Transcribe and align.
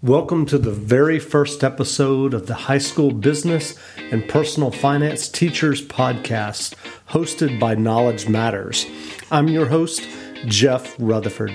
Welcome 0.00 0.46
to 0.46 0.58
the 0.58 0.70
very 0.70 1.18
first 1.18 1.64
episode 1.64 2.32
of 2.32 2.46
the 2.46 2.54
High 2.54 2.78
School 2.78 3.10
Business 3.10 3.76
and 4.12 4.28
Personal 4.28 4.70
Finance 4.70 5.28
Teachers 5.28 5.84
Podcast, 5.84 6.76
hosted 7.08 7.58
by 7.58 7.74
Knowledge 7.74 8.28
Matters. 8.28 8.86
I'm 9.32 9.48
your 9.48 9.66
host, 9.66 10.06
Jeff 10.46 10.94
Rutherford. 11.00 11.52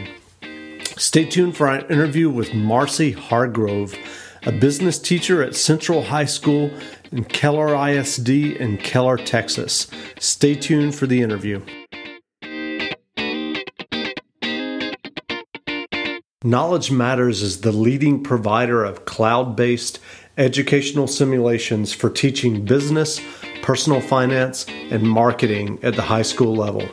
Stay 0.98 1.24
tuned 1.24 1.56
for 1.56 1.70
our 1.70 1.90
interview 1.90 2.30
with 2.30 2.54
Marcy 2.54 3.14
Hargrove, 3.14 3.96
a 4.46 4.52
business 4.52 5.00
teacher 5.00 5.42
at 5.42 5.56
Central 5.56 6.04
High 6.04 6.26
School 6.26 6.70
in 7.14 7.24
Keller 7.24 7.74
ISD 7.92 8.28
in 8.30 8.78
Keller, 8.78 9.16
Texas. 9.16 9.88
Stay 10.20 10.54
tuned 10.54 10.96
for 10.96 11.08
the 11.08 11.22
interview. 11.22 11.62
Knowledge 16.46 16.92
Matters 16.92 17.42
is 17.42 17.62
the 17.62 17.72
leading 17.72 18.22
provider 18.22 18.84
of 18.84 19.06
cloud 19.06 19.56
based 19.56 20.02
educational 20.38 21.08
simulations 21.08 21.94
for 21.94 22.10
teaching 22.10 22.66
business, 22.66 23.22
personal 23.62 24.02
finance, 24.02 24.66
and 24.68 25.04
marketing 25.04 25.80
at 25.84 25.96
the 25.96 26.02
high 26.02 26.22
school 26.22 26.54
level. 26.54 26.86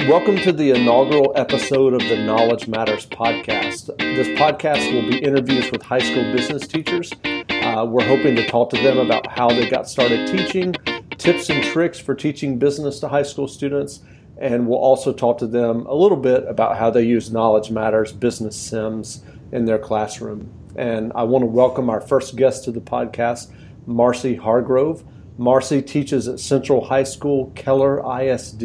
Welcome 0.00 0.38
to 0.38 0.50
the 0.50 0.72
inaugural 0.74 1.32
episode 1.36 1.92
of 1.92 2.00
the 2.08 2.16
Knowledge 2.16 2.66
Matters 2.66 3.06
podcast. 3.06 3.96
This 3.98 4.26
podcast 4.36 4.92
will 4.92 5.08
be 5.08 5.18
interviews 5.18 5.70
with 5.70 5.82
high 5.82 6.00
school 6.00 6.32
business 6.32 6.66
teachers. 6.66 7.12
Uh, 7.22 7.86
we're 7.88 8.04
hoping 8.04 8.34
to 8.34 8.44
talk 8.48 8.70
to 8.70 8.82
them 8.82 8.98
about 8.98 9.24
how 9.28 9.50
they 9.50 9.70
got 9.70 9.88
started 9.88 10.26
teaching, 10.26 10.74
tips 11.16 11.48
and 11.48 11.62
tricks 11.62 12.00
for 12.00 12.16
teaching 12.16 12.58
business 12.58 12.98
to 12.98 13.06
high 13.06 13.22
school 13.22 13.46
students, 13.46 14.00
and 14.40 14.66
we'll 14.66 14.78
also 14.78 15.12
talk 15.12 15.38
to 15.38 15.46
them 15.46 15.84
a 15.86 15.94
little 15.94 16.16
bit 16.16 16.48
about 16.48 16.78
how 16.78 16.90
they 16.90 17.02
use 17.02 17.30
Knowledge 17.30 17.70
Matters 17.70 18.12
business 18.12 18.56
sims 18.56 19.22
in 19.52 19.66
their 19.66 19.78
classroom. 19.78 20.50
And 20.76 21.12
I 21.14 21.24
want 21.24 21.42
to 21.42 21.46
welcome 21.46 21.90
our 21.90 22.00
first 22.00 22.36
guest 22.36 22.64
to 22.64 22.72
the 22.72 22.80
podcast, 22.80 23.52
Marcy 23.86 24.34
Hargrove. 24.34 25.04
Marcy 25.36 25.82
teaches 25.82 26.26
at 26.26 26.40
Central 26.40 26.84
High 26.84 27.02
School 27.02 27.52
Keller 27.54 28.02
ISD 28.22 28.62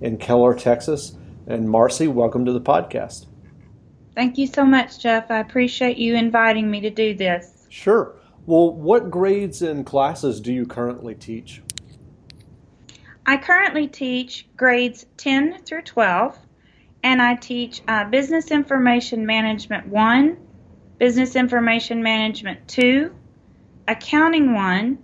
in 0.00 0.16
Keller, 0.18 0.54
Texas. 0.54 1.16
And 1.46 1.68
Marcy, 1.68 2.08
welcome 2.08 2.46
to 2.46 2.52
the 2.52 2.60
podcast. 2.60 3.26
Thank 4.14 4.38
you 4.38 4.46
so 4.46 4.64
much, 4.64 4.98
Jeff. 4.98 5.30
I 5.30 5.38
appreciate 5.38 5.98
you 5.98 6.14
inviting 6.14 6.70
me 6.70 6.80
to 6.80 6.90
do 6.90 7.14
this. 7.14 7.66
Sure. 7.68 8.14
Well, 8.46 8.72
what 8.72 9.10
grades 9.10 9.60
and 9.62 9.84
classes 9.84 10.40
do 10.40 10.52
you 10.52 10.64
currently 10.64 11.14
teach? 11.14 11.62
I 13.24 13.36
currently 13.36 13.86
teach 13.86 14.48
grades 14.56 15.06
10 15.16 15.62
through 15.64 15.82
12, 15.82 16.36
and 17.04 17.22
I 17.22 17.36
teach 17.36 17.80
uh, 17.86 18.04
Business 18.04 18.50
Information 18.50 19.26
Management 19.26 19.86
1, 19.86 20.36
Business 20.98 21.36
Information 21.36 22.02
Management 22.02 22.66
2, 22.68 23.14
Accounting 23.86 24.54
1, 24.54 24.98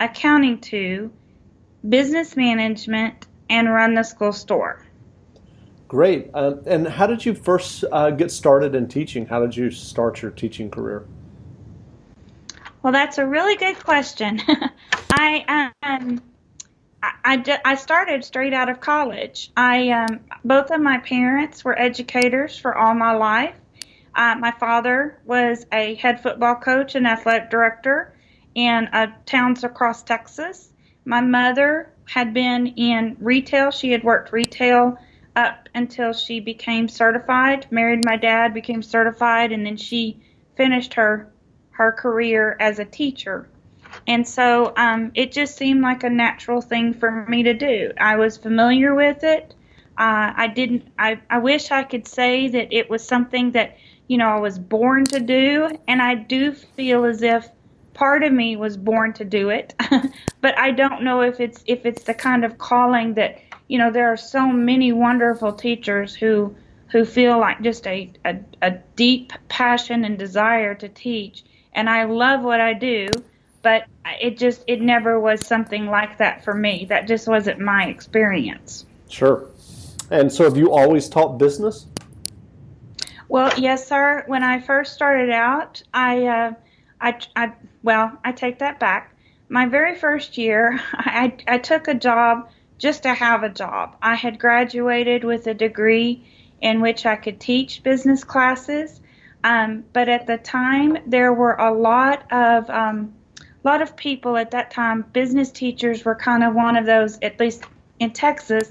Accounting 0.00 0.60
2, 0.60 1.10
Business 1.88 2.36
Management, 2.36 3.26
and 3.48 3.72
Run 3.72 3.94
the 3.94 4.02
School 4.02 4.32
Store. 4.32 4.82
Great. 5.88 6.30
Um, 6.34 6.62
and 6.66 6.88
how 6.88 7.06
did 7.06 7.24
you 7.24 7.34
first 7.34 7.84
uh, 7.92 8.10
get 8.10 8.30
started 8.30 8.74
in 8.74 8.88
teaching? 8.88 9.26
How 9.26 9.40
did 9.40 9.56
you 9.56 9.70
start 9.70 10.22
your 10.22 10.30
teaching 10.30 10.70
career? 10.70 11.06
Well, 12.82 12.92
that's 12.92 13.18
a 13.18 13.26
really 13.26 13.56
good 13.56 13.78
question. 13.78 14.40
I 15.10 15.72
um, 15.82 16.22
I, 17.02 17.60
I 17.64 17.74
started 17.74 18.24
straight 18.24 18.52
out 18.52 18.68
of 18.68 18.80
college. 18.80 19.50
I 19.56 19.90
um, 19.90 20.20
both 20.44 20.70
of 20.70 20.80
my 20.80 20.98
parents 20.98 21.64
were 21.64 21.78
educators 21.78 22.56
for 22.56 22.76
all 22.76 22.94
my 22.94 23.12
life. 23.12 23.56
Uh, 24.14 24.36
my 24.38 24.52
father 24.52 25.18
was 25.24 25.66
a 25.72 25.94
head 25.96 26.22
football 26.22 26.54
coach 26.54 26.94
and 26.94 27.06
athletic 27.06 27.50
director 27.50 28.14
in 28.54 28.88
uh, 28.92 29.08
towns 29.26 29.64
across 29.64 30.02
Texas. 30.02 30.72
My 31.04 31.20
mother 31.20 31.92
had 32.04 32.34
been 32.34 32.68
in 32.68 33.16
retail. 33.18 33.70
She 33.70 33.90
had 33.90 34.04
worked 34.04 34.32
retail 34.32 34.98
up 35.34 35.68
until 35.74 36.12
she 36.12 36.40
became 36.40 36.88
certified. 36.88 37.66
Married 37.70 38.04
my 38.04 38.16
dad, 38.16 38.54
became 38.54 38.82
certified, 38.82 39.50
and 39.50 39.64
then 39.64 39.76
she 39.76 40.20
finished 40.56 40.94
her 40.94 41.32
her 41.70 41.90
career 41.90 42.56
as 42.60 42.78
a 42.78 42.84
teacher. 42.84 43.48
And 44.06 44.26
so 44.26 44.72
um, 44.76 45.12
it 45.14 45.32
just 45.32 45.56
seemed 45.56 45.82
like 45.82 46.02
a 46.02 46.10
natural 46.10 46.60
thing 46.60 46.94
for 46.94 47.24
me 47.26 47.44
to 47.44 47.54
do. 47.54 47.92
I 47.98 48.16
was 48.16 48.36
familiar 48.36 48.94
with 48.94 49.22
it. 49.22 49.54
Uh, 49.98 50.32
I 50.34 50.48
didn't. 50.48 50.88
I, 50.98 51.20
I 51.30 51.38
wish 51.38 51.70
I 51.70 51.84
could 51.84 52.08
say 52.08 52.48
that 52.48 52.72
it 52.72 52.88
was 52.88 53.04
something 53.06 53.52
that 53.52 53.76
you 54.08 54.18
know 54.18 54.28
I 54.28 54.40
was 54.40 54.58
born 54.58 55.04
to 55.04 55.20
do, 55.20 55.68
and 55.86 56.00
I 56.00 56.14
do 56.14 56.52
feel 56.52 57.04
as 57.04 57.22
if 57.22 57.48
part 57.94 58.24
of 58.24 58.32
me 58.32 58.56
was 58.56 58.76
born 58.76 59.12
to 59.14 59.24
do 59.24 59.50
it. 59.50 59.74
but 60.40 60.58
I 60.58 60.70
don't 60.70 61.02
know 61.02 61.20
if 61.20 61.40
it's 61.40 61.62
if 61.66 61.84
it's 61.84 62.04
the 62.04 62.14
kind 62.14 62.44
of 62.44 62.58
calling 62.58 63.14
that 63.14 63.38
you 63.68 63.78
know 63.78 63.92
there 63.92 64.10
are 64.10 64.16
so 64.16 64.48
many 64.48 64.92
wonderful 64.92 65.52
teachers 65.52 66.14
who 66.14 66.56
who 66.90 67.04
feel 67.04 67.38
like 67.38 67.62
just 67.62 67.86
a, 67.86 68.10
a, 68.24 68.36
a 68.60 68.70
deep 68.96 69.32
passion 69.48 70.04
and 70.04 70.18
desire 70.18 70.74
to 70.74 70.88
teach, 70.88 71.44
and 71.74 71.88
I 71.88 72.04
love 72.04 72.42
what 72.42 72.60
I 72.60 72.72
do 72.72 73.08
but 73.62 73.86
it 74.20 74.36
just 74.38 74.64
it 74.66 74.80
never 74.80 75.18
was 75.18 75.46
something 75.46 75.86
like 75.86 76.18
that 76.18 76.44
for 76.44 76.54
me. 76.54 76.86
That 76.88 77.06
just 77.06 77.28
wasn't 77.28 77.60
my 77.60 77.86
experience. 77.86 78.84
Sure. 79.08 79.48
And 80.10 80.30
so, 80.30 80.44
have 80.44 80.56
you 80.56 80.72
always 80.72 81.08
taught 81.08 81.38
business? 81.38 81.86
Well, 83.28 83.50
yes, 83.56 83.88
sir. 83.88 84.24
When 84.26 84.42
I 84.42 84.60
first 84.60 84.92
started 84.92 85.30
out, 85.30 85.82
I, 85.94 86.26
uh, 86.26 86.52
I, 87.00 87.18
I, 87.34 87.52
well, 87.82 88.12
I 88.22 88.32
take 88.32 88.58
that 88.58 88.78
back. 88.78 89.16
My 89.48 89.64
very 89.64 89.94
first 89.94 90.36
year, 90.36 90.78
I, 90.92 91.32
I 91.48 91.56
took 91.56 91.88
a 91.88 91.94
job 91.94 92.50
just 92.76 93.04
to 93.04 93.14
have 93.14 93.42
a 93.42 93.48
job. 93.48 93.96
I 94.02 94.16
had 94.16 94.38
graduated 94.38 95.24
with 95.24 95.46
a 95.46 95.54
degree 95.54 96.26
in 96.60 96.82
which 96.82 97.06
I 97.06 97.16
could 97.16 97.40
teach 97.40 97.82
business 97.82 98.22
classes, 98.22 99.00
um, 99.44 99.84
but 99.94 100.10
at 100.10 100.26
the 100.26 100.36
time 100.36 100.98
there 101.06 101.32
were 101.32 101.54
a 101.54 101.72
lot 101.72 102.30
of 102.30 102.68
um, 102.68 103.14
a 103.64 103.68
lot 103.68 103.82
of 103.82 103.96
people 103.96 104.36
at 104.36 104.50
that 104.50 104.70
time, 104.70 105.02
business 105.12 105.50
teachers 105.50 106.04
were 106.04 106.14
kind 106.14 106.42
of 106.42 106.54
one 106.54 106.76
of 106.76 106.86
those, 106.86 107.18
at 107.22 107.38
least 107.38 107.64
in 108.00 108.12
Texas, 108.12 108.70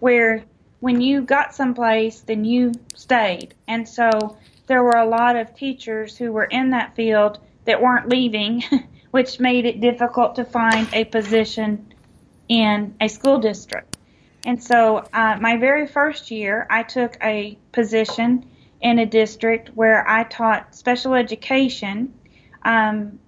where 0.00 0.44
when 0.80 1.00
you 1.00 1.22
got 1.22 1.54
someplace, 1.54 2.20
then 2.20 2.44
you 2.44 2.72
stayed. 2.96 3.54
And 3.68 3.88
so 3.88 4.36
there 4.66 4.82
were 4.82 4.96
a 4.96 5.06
lot 5.06 5.36
of 5.36 5.54
teachers 5.54 6.16
who 6.16 6.32
were 6.32 6.44
in 6.44 6.70
that 6.70 6.96
field 6.96 7.38
that 7.66 7.80
weren't 7.80 8.08
leaving, 8.08 8.64
which 9.12 9.38
made 9.38 9.64
it 9.64 9.80
difficult 9.80 10.34
to 10.36 10.44
find 10.44 10.88
a 10.92 11.04
position 11.04 11.94
in 12.48 12.94
a 13.00 13.08
school 13.08 13.38
district. 13.38 13.96
And 14.44 14.60
so 14.62 15.04
uh, 15.12 15.36
my 15.40 15.56
very 15.56 15.86
first 15.86 16.32
year, 16.32 16.66
I 16.68 16.82
took 16.82 17.16
a 17.22 17.56
position 17.70 18.46
in 18.80 18.98
a 18.98 19.06
district 19.06 19.70
where 19.74 20.06
I 20.08 20.24
taught 20.24 20.74
special 20.74 21.14
education. 21.14 22.12
Um, 22.64 23.20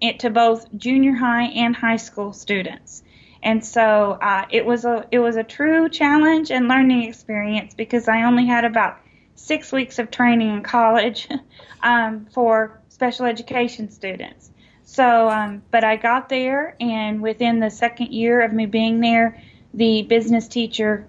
it 0.00 0.20
to 0.20 0.30
both 0.30 0.66
junior 0.76 1.14
high 1.14 1.44
and 1.44 1.74
high 1.74 1.96
school 1.96 2.32
students. 2.32 3.02
And 3.42 3.64
so 3.64 4.18
uh, 4.20 4.46
it 4.50 4.66
was 4.66 4.84
a 4.84 5.06
it 5.10 5.20
was 5.20 5.36
a 5.36 5.44
true 5.44 5.88
challenge 5.88 6.50
and 6.50 6.68
learning 6.68 7.04
experience 7.04 7.74
because 7.74 8.08
I 8.08 8.24
only 8.24 8.46
had 8.46 8.64
about 8.64 8.98
six 9.36 9.70
weeks 9.70 9.98
of 9.98 10.10
training 10.10 10.50
in 10.50 10.62
college 10.62 11.28
um, 11.82 12.26
for 12.32 12.80
special 12.88 13.26
education 13.26 13.90
students. 13.90 14.50
So, 14.84 15.28
um, 15.28 15.62
but 15.70 15.84
I 15.84 15.96
got 15.96 16.28
there, 16.28 16.74
and 16.80 17.20
within 17.20 17.60
the 17.60 17.70
second 17.70 18.12
year 18.12 18.40
of 18.40 18.52
me 18.52 18.66
being 18.66 19.00
there, 19.00 19.40
the 19.74 20.02
business 20.02 20.48
teacher 20.48 21.06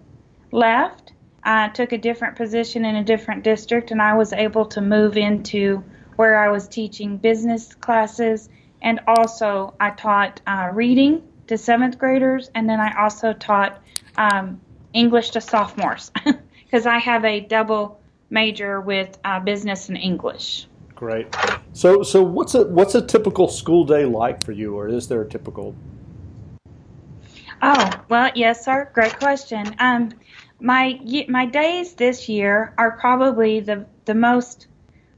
left. 0.51 1.13
I 1.41 1.69
took 1.69 1.93
a 1.93 1.97
different 1.97 2.35
position 2.35 2.83
in 2.83 2.97
a 2.97 3.03
different 3.03 3.43
district, 3.43 3.91
and 3.91 4.01
I 4.01 4.15
was 4.15 4.33
able 4.33 4.65
to 4.67 4.81
move 4.81 5.15
into 5.15 5.83
where 6.17 6.37
I 6.37 6.49
was 6.49 6.67
teaching 6.67 7.17
business 7.17 7.73
classes 7.73 8.49
and 8.81 8.99
also 9.07 9.73
I 9.79 9.91
taught 9.91 10.41
uh, 10.47 10.69
reading 10.73 11.23
to 11.47 11.57
seventh 11.57 11.97
graders, 11.97 12.49
and 12.55 12.69
then 12.69 12.79
I 12.79 13.01
also 13.01 13.33
taught 13.33 13.81
um, 14.17 14.59
English 14.93 15.31
to 15.31 15.41
sophomores 15.41 16.11
because 16.65 16.85
I 16.85 16.97
have 16.99 17.25
a 17.25 17.39
double 17.39 17.99
major 18.29 18.81
with 18.81 19.17
uh, 19.25 19.39
business 19.39 19.89
and 19.89 19.97
English. 19.97 20.67
Great. 20.95 21.35
So, 21.73 22.03
so 22.03 22.21
what's 22.21 22.55
a 22.55 22.65
what's 22.65 22.95
a 22.95 23.01
typical 23.01 23.47
school 23.47 23.85
day 23.85 24.05
like 24.05 24.43
for 24.43 24.51
you, 24.51 24.77
or 24.77 24.87
is 24.87 25.07
there 25.07 25.21
a 25.21 25.27
typical? 25.27 25.75
Oh 27.61 27.89
well, 28.09 28.31
yes, 28.35 28.65
sir. 28.65 28.89
Great 28.93 29.17
question. 29.17 29.75
Um, 29.79 30.11
my 30.59 30.99
my 31.27 31.45
days 31.45 31.93
this 31.93 32.27
year 32.27 32.73
are 32.77 32.91
probably 32.91 33.59
the 33.61 33.85
the 34.05 34.13
most 34.13 34.67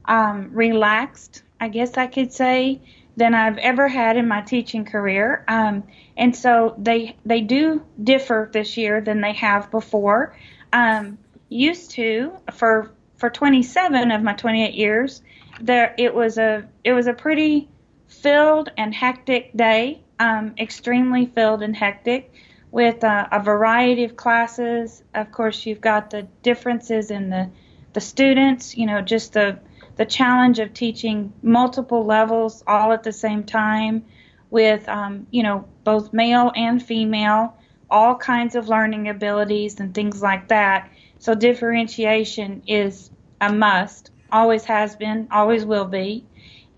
um, 0.04 0.50
relaxed, 0.52 1.42
I 1.60 1.68
guess 1.68 1.96
I 1.96 2.06
could 2.06 2.32
say 2.32 2.80
than 3.16 3.34
I've 3.34 3.58
ever 3.58 3.88
had 3.88 4.16
in 4.16 4.26
my 4.26 4.40
teaching 4.40 4.84
career. 4.84 5.44
Um, 5.48 5.84
and 6.16 6.34
so 6.34 6.74
they 6.78 7.16
they 7.24 7.40
do 7.40 7.82
differ 8.02 8.50
this 8.52 8.76
year 8.76 9.00
than 9.00 9.20
they 9.20 9.34
have 9.34 9.70
before. 9.70 10.36
Um, 10.72 11.18
used 11.48 11.90
to 11.92 12.32
for 12.52 12.90
for 13.16 13.30
27 13.30 14.10
of 14.10 14.22
my 14.22 14.32
28 14.32 14.74
years, 14.74 15.22
there 15.60 15.94
it 15.98 16.14
was 16.14 16.38
a 16.38 16.66
it 16.84 16.92
was 16.92 17.06
a 17.06 17.12
pretty 17.12 17.68
filled 18.08 18.70
and 18.76 18.94
hectic 18.94 19.56
day, 19.56 20.00
um, 20.18 20.54
extremely 20.58 21.26
filled 21.26 21.62
and 21.62 21.76
hectic, 21.76 22.32
with 22.70 23.04
uh, 23.04 23.28
a 23.30 23.40
variety 23.40 24.04
of 24.04 24.16
classes. 24.16 25.02
Of 25.14 25.32
course, 25.32 25.66
you've 25.66 25.80
got 25.80 26.10
the 26.10 26.22
differences 26.42 27.10
in 27.10 27.30
the 27.30 27.50
the 27.92 28.00
students. 28.00 28.76
You 28.76 28.86
know, 28.86 29.02
just 29.02 29.34
the 29.34 29.58
the 29.96 30.06
challenge 30.06 30.58
of 30.58 30.72
teaching 30.72 31.32
multiple 31.42 32.04
levels 32.04 32.62
all 32.66 32.92
at 32.92 33.02
the 33.02 33.12
same 33.12 33.44
time, 33.44 34.04
with 34.50 34.88
um, 34.88 35.26
you 35.30 35.42
know 35.42 35.64
both 35.84 36.12
male 36.12 36.52
and 36.54 36.82
female, 36.82 37.56
all 37.90 38.14
kinds 38.14 38.54
of 38.54 38.68
learning 38.68 39.08
abilities 39.08 39.80
and 39.80 39.94
things 39.94 40.22
like 40.22 40.48
that. 40.48 40.90
So 41.18 41.34
differentiation 41.34 42.62
is 42.66 43.10
a 43.40 43.52
must. 43.52 44.10
Always 44.30 44.64
has 44.64 44.96
been, 44.96 45.28
always 45.30 45.64
will 45.64 45.84
be, 45.84 46.24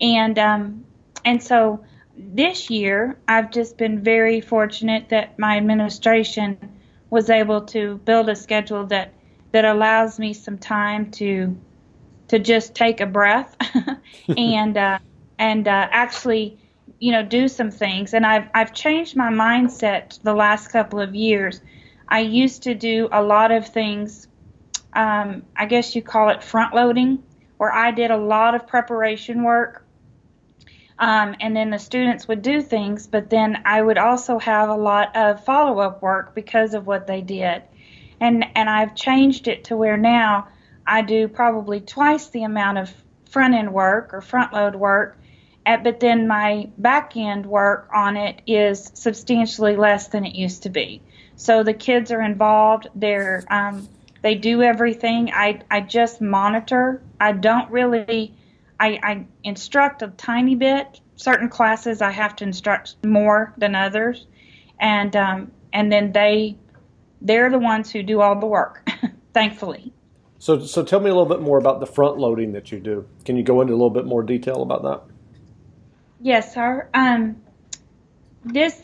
and 0.01 0.37
um, 0.39 0.85
and 1.23 1.41
so 1.41 1.83
this 2.17 2.69
year 2.69 3.17
I've 3.27 3.51
just 3.51 3.77
been 3.77 4.03
very 4.03 4.41
fortunate 4.41 5.09
that 5.09 5.37
my 5.37 5.57
administration 5.57 6.57
was 7.09 7.29
able 7.29 7.61
to 7.61 7.97
build 7.97 8.29
a 8.29 8.35
schedule 8.35 8.85
that 8.87 9.13
that 9.51 9.65
allows 9.65 10.19
me 10.19 10.33
some 10.33 10.57
time 10.57 11.11
to 11.11 11.55
to 12.27 12.39
just 12.39 12.75
take 12.75 13.01
a 13.01 13.05
breath 13.05 13.55
and 14.37 14.77
uh, 14.77 14.99
and 15.37 15.67
uh, 15.67 15.87
actually 15.91 16.57
you 16.99 17.11
know 17.11 17.23
do 17.23 17.47
some 17.47 17.71
things 17.71 18.13
and 18.13 18.25
I've 18.25 18.47
I've 18.53 18.73
changed 18.73 19.15
my 19.15 19.29
mindset 19.29 20.21
the 20.23 20.33
last 20.33 20.69
couple 20.69 20.99
of 20.99 21.15
years. 21.15 21.61
I 22.07 22.19
used 22.19 22.63
to 22.63 22.75
do 22.75 23.09
a 23.11 23.21
lot 23.21 23.51
of 23.51 23.67
things 23.67 24.27
um, 24.95 25.43
I 25.55 25.65
guess 25.65 25.95
you 25.95 26.01
call 26.01 26.29
it 26.29 26.41
front 26.41 26.73
loading, 26.73 27.21
where 27.57 27.73
I 27.73 27.91
did 27.91 28.11
a 28.11 28.17
lot 28.17 28.55
of 28.55 28.65
preparation 28.65 29.43
work. 29.43 29.85
Um, 30.97 31.35
and 31.41 31.53
then 31.53 31.71
the 31.71 31.79
students 31.79 32.27
would 32.29 32.41
do 32.41 32.61
things, 32.61 33.05
but 33.05 33.29
then 33.29 33.61
I 33.65 33.81
would 33.81 33.97
also 33.97 34.39
have 34.39 34.69
a 34.69 34.75
lot 34.75 35.15
of 35.15 35.43
follow 35.43 35.79
up 35.79 36.01
work 36.01 36.33
because 36.33 36.73
of 36.73 36.87
what 36.87 37.05
they 37.05 37.19
did. 37.19 37.63
And, 38.21 38.45
and 38.55 38.69
I've 38.69 38.95
changed 38.95 39.49
it 39.49 39.65
to 39.65 39.75
where 39.75 39.97
now 39.97 40.47
I 40.85 41.01
do 41.01 41.27
probably 41.27 41.81
twice 41.81 42.27
the 42.27 42.43
amount 42.43 42.77
of 42.77 42.93
front 43.29 43.53
end 43.53 43.73
work 43.73 44.13
or 44.13 44.21
front 44.21 44.53
load 44.53 44.75
work, 44.75 45.17
at, 45.65 45.83
but 45.83 45.99
then 45.99 46.27
my 46.27 46.69
back 46.77 47.17
end 47.17 47.45
work 47.45 47.89
on 47.93 48.17
it 48.17 48.41
is 48.45 48.91
substantially 48.93 49.75
less 49.75 50.07
than 50.09 50.25
it 50.25 50.35
used 50.35 50.63
to 50.63 50.69
be. 50.69 51.01
So 51.35 51.63
the 51.63 51.73
kids 51.73 52.11
are 52.11 52.21
involved. 52.21 52.87
They're 52.95 53.43
um, 53.49 53.89
they 54.25 54.33
do 54.33 54.63
everything. 54.63 55.29
I, 55.31 55.61
I 55.69 55.81
just 55.81 56.19
monitor. 56.19 56.99
I 57.21 57.31
don't 57.31 57.69
really, 57.69 58.33
I, 58.79 58.99
I 59.03 59.25
instruct 59.43 60.01
a 60.01 60.07
tiny 60.07 60.55
bit. 60.55 60.99
Certain 61.15 61.47
classes 61.47 62.01
I 62.01 62.09
have 62.09 62.35
to 62.37 62.43
instruct 62.43 62.95
more 63.05 63.53
than 63.55 63.75
others. 63.75 64.25
And, 64.79 65.15
um, 65.15 65.51
and 65.71 65.91
then 65.91 66.11
they, 66.11 66.57
they're 67.21 67.51
the 67.51 67.59
ones 67.59 67.91
who 67.91 68.01
do 68.01 68.19
all 68.19 68.39
the 68.39 68.47
work, 68.47 68.89
thankfully. 69.35 69.93
So, 70.45 70.59
so 70.59 70.83
tell 70.83 70.99
me 70.99 71.09
a 71.09 71.13
little 71.15 71.25
bit 71.25 71.41
more 71.41 71.57
about 71.57 71.79
the 71.79 71.87
front 71.87 72.19
loading 72.19 72.51
that 72.51 72.71
you 72.71 72.79
do. 72.79 73.07
Can 73.25 73.35
you 73.35 73.41
go 73.41 73.61
into 73.61 73.73
a 73.73 73.77
little 73.77 73.89
bit 73.89 74.05
more 74.05 74.21
detail 74.21 74.61
about 74.61 74.83
that? 74.83 75.01
Yes, 76.21 76.53
sir. 76.53 76.87
Um, 76.93 77.41
this, 78.43 78.79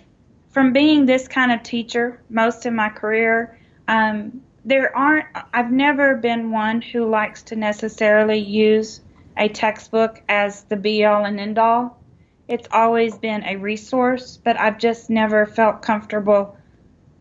from 0.49 0.73
being 0.73 1.05
this 1.05 1.27
kind 1.27 1.51
of 1.51 1.61
teacher 1.61 2.19
most 2.31 2.65
of 2.65 2.73
my 2.73 2.89
career, 2.89 3.59
um, 3.87 4.41
there 4.65 4.97
aren't 4.97 5.27
I've 5.53 5.71
never 5.71 6.15
been 6.15 6.49
one 6.49 6.81
who 6.81 7.07
likes 7.07 7.43
to 7.43 7.55
necessarily 7.55 8.39
use 8.39 9.01
a 9.37 9.47
textbook 9.47 10.19
as 10.27 10.63
the 10.63 10.77
be 10.77 11.05
all 11.05 11.25
and 11.25 11.39
end 11.39 11.59
all. 11.59 12.01
It's 12.47 12.67
always 12.71 13.19
been 13.19 13.43
a 13.43 13.57
resource, 13.57 14.39
but 14.43 14.59
I've 14.59 14.79
just 14.79 15.11
never 15.11 15.45
felt 15.45 15.83
comfortable 15.83 16.57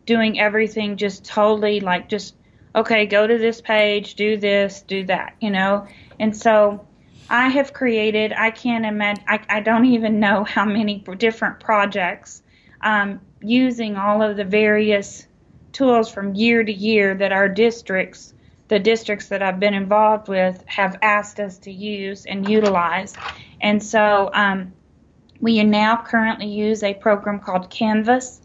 doing 0.06 0.40
everything 0.40 0.96
just 0.96 1.26
totally 1.26 1.80
like 1.80 2.08
just 2.08 2.34
okay, 2.74 3.06
go 3.06 3.26
to 3.26 3.38
this 3.38 3.60
page, 3.60 4.14
do 4.14 4.36
this, 4.36 4.82
do 4.82 5.04
that, 5.06 5.34
you 5.40 5.50
know. 5.50 5.86
And 6.18 6.36
so 6.36 6.86
I 7.28 7.48
have 7.48 7.72
created, 7.72 8.32
I 8.32 8.50
can't 8.50 8.84
imagine, 8.84 9.24
I, 9.28 9.40
I 9.48 9.60
don't 9.60 9.86
even 9.86 10.20
know 10.20 10.44
how 10.48 10.64
many 10.64 10.98
different 11.18 11.60
projects 11.60 12.42
um, 12.80 13.20
using 13.40 13.96
all 13.96 14.22
of 14.22 14.36
the 14.36 14.44
various 14.44 15.26
tools 15.72 16.12
from 16.12 16.34
year 16.34 16.64
to 16.64 16.72
year 16.72 17.14
that 17.14 17.32
our 17.32 17.48
districts, 17.48 18.34
the 18.68 18.78
districts 18.78 19.28
that 19.28 19.42
I've 19.42 19.60
been 19.60 19.74
involved 19.74 20.28
with, 20.28 20.62
have 20.66 20.98
asked 21.02 21.40
us 21.40 21.58
to 21.58 21.72
use 21.72 22.26
and 22.26 22.48
utilize. 22.48 23.14
And 23.60 23.82
so 23.82 24.30
um, 24.32 24.72
we 25.40 25.62
now 25.62 26.02
currently 26.02 26.48
use 26.48 26.82
a 26.82 26.94
program 26.94 27.40
called 27.40 27.70
Canvas, 27.70 28.40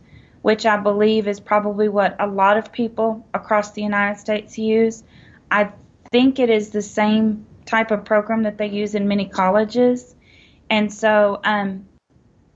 which 0.45 0.65
I 0.65 0.77
believe 0.77 1.27
is 1.27 1.39
probably 1.39 1.89
what 1.89 2.15
a 2.19 2.27
lot 2.27 2.57
of 2.57 2.71
people 2.71 3.25
across 3.33 3.71
the 3.71 3.81
United 3.81 4.19
States 4.19 4.57
use. 4.57 5.03
I 5.49 5.71
think 6.11 6.37
it 6.37 6.51
is 6.51 6.69
the 6.69 6.83
same 6.83 7.47
type 7.65 7.89
of 7.89 8.05
program 8.05 8.43
that 8.43 8.59
they 8.59 8.67
use 8.67 8.93
in 8.93 9.07
many 9.07 9.25
colleges. 9.25 10.13
And 10.69 10.93
so, 10.93 11.39
um, 11.43 11.87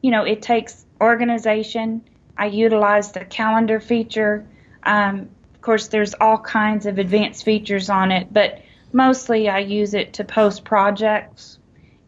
you 0.02 0.12
know, 0.12 0.24
it 0.24 0.44
takes 0.44 0.86
organization. 1.02 2.04
I 2.38 2.46
utilize 2.46 3.12
the 3.12 3.26
calendar 3.26 3.80
feature 3.80 4.46
um, 4.84 5.30
of 5.60 5.62
course, 5.62 5.90
there's 5.90 6.14
all 6.14 6.38
kinds 6.38 6.86
of 6.86 7.00
advanced 7.00 7.44
features 7.44 7.90
on 7.90 8.12
it, 8.12 8.32
but 8.32 8.62
mostly 8.94 9.50
I 9.50 9.60
use 9.60 9.94
it 9.94 10.14
to 10.14 10.24
post 10.24 10.64
projects 10.64 11.60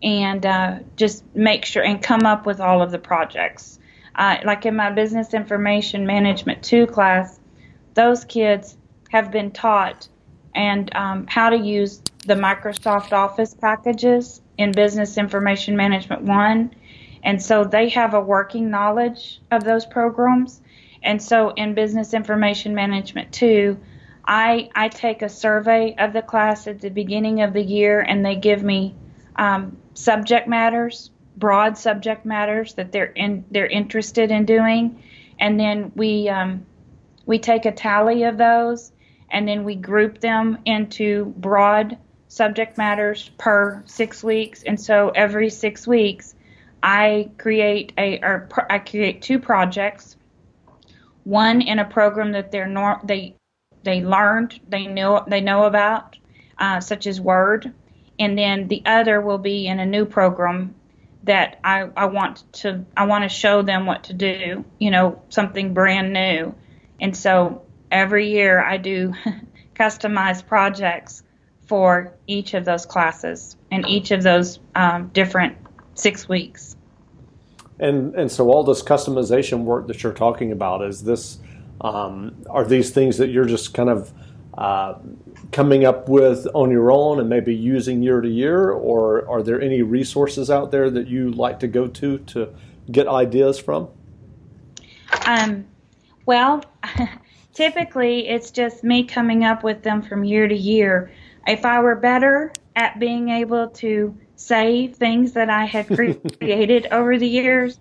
and 0.01 0.45
uh, 0.45 0.79
just 0.95 1.23
make 1.35 1.65
sure 1.65 1.83
and 1.83 2.01
come 2.01 2.25
up 2.25 2.45
with 2.45 2.61
all 2.61 2.81
of 2.81 2.91
the 2.91 2.97
projects. 2.97 3.77
Uh, 4.15 4.37
like 4.43 4.65
in 4.65 4.75
my 4.75 4.91
business 4.91 5.33
information 5.33 6.05
management 6.05 6.63
2 6.63 6.87
class, 6.87 7.39
those 7.93 8.25
kids 8.25 8.77
have 9.09 9.31
been 9.31 9.51
taught 9.51 10.07
and 10.53 10.93
um, 10.95 11.25
how 11.27 11.49
to 11.49 11.57
use 11.57 12.01
the 12.25 12.35
Microsoft 12.35 13.13
Office 13.13 13.53
packages 13.53 14.41
in 14.57 14.71
business 14.71 15.17
information 15.17 15.75
management 15.75 16.23
1. 16.23 16.75
And 17.23 17.41
so 17.41 17.63
they 17.63 17.89
have 17.89 18.13
a 18.13 18.21
working 18.21 18.69
knowledge 18.69 19.39
of 19.49 19.63
those 19.63 19.85
programs 19.85 20.61
and 21.03 21.21
so 21.21 21.49
in 21.49 21.73
business 21.73 22.13
information 22.13 22.75
management 22.75 23.31
2, 23.31 23.77
I, 24.25 24.69
I 24.75 24.89
take 24.89 25.21
a 25.21 25.29
survey 25.29 25.95
of 25.97 26.13
the 26.13 26.21
class 26.21 26.67
at 26.67 26.79
the 26.79 26.89
beginning 26.89 27.41
of 27.41 27.53
the 27.53 27.63
year 27.63 28.01
and 28.01 28.23
they 28.23 28.35
give 28.35 28.63
me 28.63 28.95
um, 29.35 29.77
subject 29.93 30.47
matters, 30.47 31.09
broad 31.41 31.77
subject 31.77 32.25
matters 32.25 32.75
that 32.75 32.93
they're 32.93 33.11
in, 33.11 33.43
they're 33.51 33.67
interested 33.67 34.31
in 34.31 34.45
doing. 34.45 35.03
And 35.39 35.59
then 35.59 35.91
we, 35.95 36.29
um, 36.29 36.65
we 37.25 37.39
take 37.39 37.65
a 37.65 37.73
tally 37.73 38.23
of 38.23 38.37
those 38.37 38.93
and 39.29 39.45
then 39.45 39.65
we 39.65 39.75
group 39.75 40.21
them 40.21 40.59
into 40.65 41.33
broad 41.37 41.97
subject 42.29 42.77
matters 42.77 43.29
per 43.37 43.83
six 43.85 44.23
weeks. 44.23 44.63
And 44.63 44.79
so 44.79 45.09
every 45.09 45.49
six 45.49 45.85
weeks, 45.85 46.35
I 46.83 47.29
create 47.37 47.91
a 47.97 48.19
or 48.23 48.49
I 48.69 48.79
create 48.79 49.21
two 49.21 49.37
projects 49.37 50.15
one 51.23 51.61
in 51.61 51.79
a 51.79 51.85
program 51.85 52.31
that 52.31 52.51
they're 52.51 52.67
nor- 52.67 53.01
they 53.03 53.35
they 53.83 54.01
learned 54.01 54.59
they 54.69 54.87
know 54.87 55.23
they 55.27 55.41
know 55.41 55.65
about, 55.65 56.17
uh, 56.57 56.79
such 56.79 57.07
as 57.07 57.21
Word, 57.21 57.71
and 58.17 58.37
then 58.37 58.67
the 58.67 58.81
other 58.85 59.21
will 59.21 59.37
be 59.37 59.67
in 59.67 59.79
a 59.79 59.85
new 59.85 60.05
program 60.05 60.73
that 61.23 61.59
I, 61.63 61.89
I 61.95 62.05
want 62.05 62.43
to 62.53 62.85
I 62.97 63.05
want 63.05 63.23
to 63.23 63.29
show 63.29 63.61
them 63.61 63.85
what 63.85 64.05
to 64.05 64.13
do, 64.13 64.65
you 64.79 64.91
know, 64.91 65.21
something 65.29 65.73
brand 65.73 66.13
new. 66.13 66.55
And 66.99 67.15
so 67.15 67.63
every 67.91 68.29
year 68.29 68.63
I 68.63 68.77
do 68.77 69.13
customized 69.75 70.47
projects 70.47 71.23
for 71.67 72.13
each 72.27 72.53
of 72.53 72.65
those 72.65 72.85
classes 72.85 73.55
and 73.71 73.87
each 73.87 74.11
of 74.11 74.23
those 74.23 74.59
um, 74.75 75.09
different 75.13 75.57
six 75.93 76.27
weeks. 76.27 76.75
And 77.79 78.15
and 78.15 78.31
so 78.31 78.49
all 78.49 78.63
this 78.63 78.83
customization 78.83 79.63
work 79.63 79.87
that 79.87 80.03
you're 80.03 80.13
talking 80.13 80.51
about 80.51 80.83
is 80.83 81.03
this 81.03 81.39
um, 81.81 82.35
are 82.49 82.65
these 82.65 82.91
things 82.91 83.17
that 83.17 83.29
you're 83.29 83.45
just 83.45 83.73
kind 83.73 83.89
of 83.89 84.11
uh, 84.61 84.99
coming 85.51 85.85
up 85.85 86.07
with 86.07 86.45
on 86.53 86.69
your 86.69 86.91
own 86.91 87.19
and 87.19 87.27
maybe 87.27 87.51
using 87.51 88.03
year 88.03 88.21
to 88.21 88.29
year, 88.29 88.69
or 88.69 89.27
are 89.27 89.41
there 89.41 89.59
any 89.59 89.81
resources 89.81 90.51
out 90.51 90.69
there 90.69 90.91
that 90.91 91.07
you 91.07 91.31
like 91.31 91.59
to 91.61 91.67
go 91.67 91.87
to 91.87 92.19
to 92.19 92.53
get 92.91 93.07
ideas 93.07 93.57
from? 93.57 93.89
Um, 95.25 95.65
well, 96.27 96.63
typically 97.55 98.27
it's 98.27 98.51
just 98.51 98.83
me 98.83 99.03
coming 99.03 99.43
up 99.43 99.63
with 99.63 99.81
them 99.81 100.03
from 100.03 100.23
year 100.23 100.47
to 100.47 100.55
year. 100.55 101.11
If 101.47 101.65
I 101.65 101.79
were 101.79 101.95
better 101.95 102.53
at 102.75 102.99
being 102.99 103.29
able 103.29 103.69
to 103.69 104.15
save 104.35 104.95
things 104.95 105.31
that 105.31 105.49
I 105.49 105.65
had 105.65 105.87
created 106.37 106.85
over 106.91 107.17
the 107.17 107.27
years, 107.27 107.79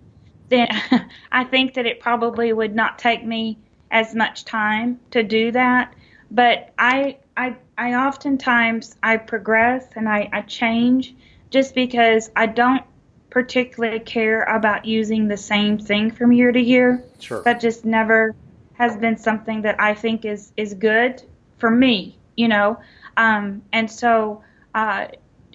then 0.49 0.67
I 1.31 1.43
think 1.43 1.75
that 1.75 1.85
it 1.85 1.99
probably 1.99 2.51
would 2.51 2.73
not 2.73 2.97
take 2.97 3.23
me 3.23 3.59
as 3.91 4.15
much 4.15 4.45
time 4.45 4.99
to 5.11 5.21
do 5.21 5.51
that. 5.51 5.93
But 6.31 6.73
I 6.79 7.17
I 7.35 7.57
I 7.77 7.95
oftentimes 7.95 8.95
I 9.03 9.17
progress 9.17 9.85
and 9.95 10.07
I, 10.07 10.29
I 10.31 10.41
change 10.41 11.13
just 11.49 11.75
because 11.75 12.31
I 12.35 12.45
don't 12.45 12.83
particularly 13.29 13.99
care 13.99 14.43
about 14.43 14.85
using 14.85 15.27
the 15.27 15.37
same 15.37 15.77
thing 15.77 16.09
from 16.11 16.31
year 16.31 16.51
to 16.51 16.59
year. 16.59 17.03
Sure. 17.19 17.43
That 17.43 17.59
just 17.59 17.83
never 17.83 18.33
has 18.73 18.95
been 18.95 19.17
something 19.17 19.61
that 19.63 19.79
I 19.79 19.93
think 19.93 20.23
is 20.23 20.53
is 20.55 20.73
good 20.73 21.21
for 21.57 21.69
me, 21.69 22.17
you 22.37 22.47
know. 22.47 22.79
Um, 23.17 23.61
and 23.73 23.91
so 23.91 24.43
uh, 24.73 25.07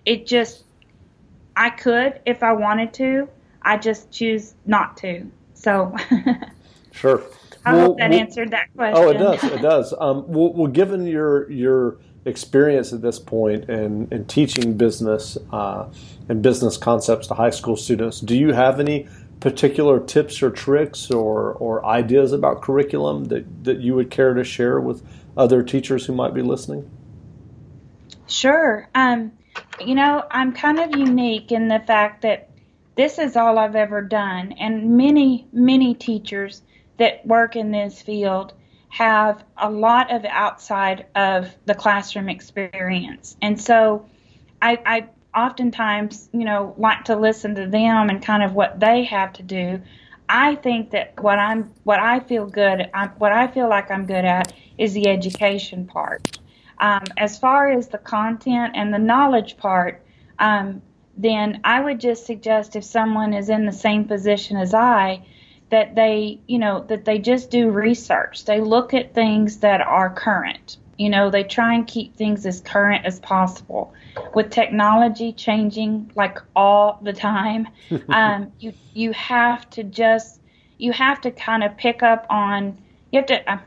it 0.05 0.27
just 0.27 0.65
I 1.57 1.71
could 1.71 2.21
if 2.27 2.43
I 2.43 2.53
wanted 2.53 2.93
to. 2.95 3.29
I 3.63 3.79
just 3.79 4.11
choose 4.11 4.55
not 4.67 4.99
to. 4.99 5.27
So. 5.55 5.97
sure. 6.97 7.23
I 7.65 7.75
well, 7.75 7.87
hope 7.87 7.99
that 7.99 8.11
well, 8.11 8.21
answered 8.21 8.51
that 8.53 8.73
question. 8.75 9.05
Oh, 9.05 9.11
it 9.11 9.19
does. 9.19 9.45
It 9.45 9.63
does. 9.63 9.95
Um, 9.99 10.25
well, 10.29 10.53
well, 10.53 10.71
given 10.71 11.07
your 11.07 11.51
your 11.51 11.99
experience 12.25 12.93
at 12.93 13.03
this 13.03 13.19
point 13.19 13.69
in, 13.71 14.09
in 14.11 14.25
teaching 14.27 14.77
business 14.77 15.39
uh, 15.53 15.89
and 16.29 16.43
business 16.43 16.77
concepts 16.77 17.29
to 17.29 17.35
high 17.35 17.51
school 17.51 17.77
students, 17.77 18.21
do 18.21 18.37
you 18.37 18.53
have 18.53 18.81
any 18.81 19.09
particular 19.41 20.01
tips 20.01 20.43
or 20.43 20.51
tricks 20.51 21.11
or, 21.11 21.53
or 21.53 21.85
ideas 21.87 22.33
about 22.33 22.63
curriculum 22.63 23.27
that, 23.27 23.65
that 23.65 23.81
you 23.81 23.95
would 23.95 24.11
care 24.11 24.35
to 24.35 24.43
share 24.43 24.81
with 24.81 25.07
other 25.37 25.63
teachers 25.63 26.07
who 26.07 26.13
might 26.13 26.35
be 26.35 26.43
listening? 26.43 26.91
Sure. 28.27 28.89
Um, 28.95 29.33
you 29.81 29.95
know, 29.95 30.25
I'm 30.31 30.53
kind 30.53 30.81
of 30.81 30.97
unique 30.97 31.53
in 31.53 31.69
the 31.69 31.81
fact 31.87 32.23
that 32.23 32.51
this 32.97 33.19
is 33.19 33.37
all 33.37 33.59
I've 33.59 33.77
ever 33.77 34.01
done, 34.01 34.53
and 34.53 34.97
many, 34.97 35.47
many 35.53 35.95
teachers 35.95 36.63
that 36.99 37.27
work 37.27 37.57
in 37.57 37.71
this 37.71 38.01
field 38.01 38.53
have 38.89 39.45
a 39.57 39.71
lot 39.71 40.11
of 40.11 40.25
outside 40.25 41.07
of 41.15 41.55
the 41.67 41.75
classroom 41.75 42.29
experience. 42.29 43.37
And 43.43 43.61
so 43.61 44.09
I, 44.63 44.79
I 44.87 45.09
oftentimes, 45.39 46.31
you 46.33 46.45
know, 46.45 46.75
like 46.79 47.05
to 47.05 47.17
listen 47.17 47.55
to 47.57 47.67
them 47.67 48.09
and 48.09 48.23
kind 48.23 48.43
of 48.43 48.55
what 48.55 48.81
they 48.81 49.05
have 49.05 49.35
to 49.35 49.43
do. 49.43 49.83
I 50.29 50.55
think 50.57 50.91
that 50.91 51.21
what 51.21 51.39
I'm, 51.39 51.73
what 51.85 52.01
I 52.01 52.21
feel 52.21 52.47
good, 52.47 52.89
I'm, 52.95 53.11
what 53.11 53.33
I 53.33 53.47
feel 53.47 53.69
like 53.69 53.91
I'm 53.91 54.07
good 54.07 54.25
at 54.25 54.53
is 54.79 54.95
the 54.95 55.09
education 55.09 55.87
part. 55.87 56.39
Um, 56.79 57.05
as 57.17 57.39
far 57.39 57.71
as 57.71 57.89
the 57.89 57.99
content 57.99 58.73
and 58.77 58.93
the 58.93 58.99
knowledge 58.99 59.57
part, 59.57 60.03
um, 60.39 60.83
then 61.17 61.61
I 61.65 61.81
would 61.81 62.01
just 62.01 62.27
suggest 62.27 62.77
if 62.77 62.85
someone 62.85 63.33
is 63.33 63.49
in 63.49 63.67
the 63.67 63.73
same 63.73 64.05
position 64.05 64.57
as 64.57 64.75
I, 64.75 65.25
that 65.71 65.95
they, 65.95 66.41
you 66.47 66.59
know, 66.59 66.85
that 66.89 67.05
they 67.05 67.19
just 67.19 67.51
do 67.51 67.71
research. 67.71 68.45
They 68.45 68.61
look 68.61 68.95
at 68.95 69.15
things 69.15 69.59
that 69.59 69.81
are 69.81 70.11
current. 70.11 70.77
You 70.97 71.11
know, 71.11 71.31
they 71.31 71.45
try 71.45 71.75
and 71.75 71.87
keep 71.87 72.17
things 72.17 72.47
as 72.47 72.61
current 72.61 73.05
as 73.05 73.21
possible. 73.21 73.93
With 74.35 74.51
technology 74.51 75.33
changing 75.33 76.13
like 76.15 76.39
all 76.55 76.99
the 77.03 77.13
time, 77.13 77.69
um, 78.09 78.53
you 78.61 78.73
you 78.95 79.13
have 79.13 79.69
to 79.71 79.83
just 79.83 80.41
you 80.79 80.93
have 80.93 81.21
to 81.23 81.31
kind 81.31 81.65
of 81.65 81.77
pick 81.77 82.03
up 82.03 82.27
on 82.31 82.79
you 83.13 83.19
have 83.21 83.27
to, 83.27 83.53
uh, 83.53 83.59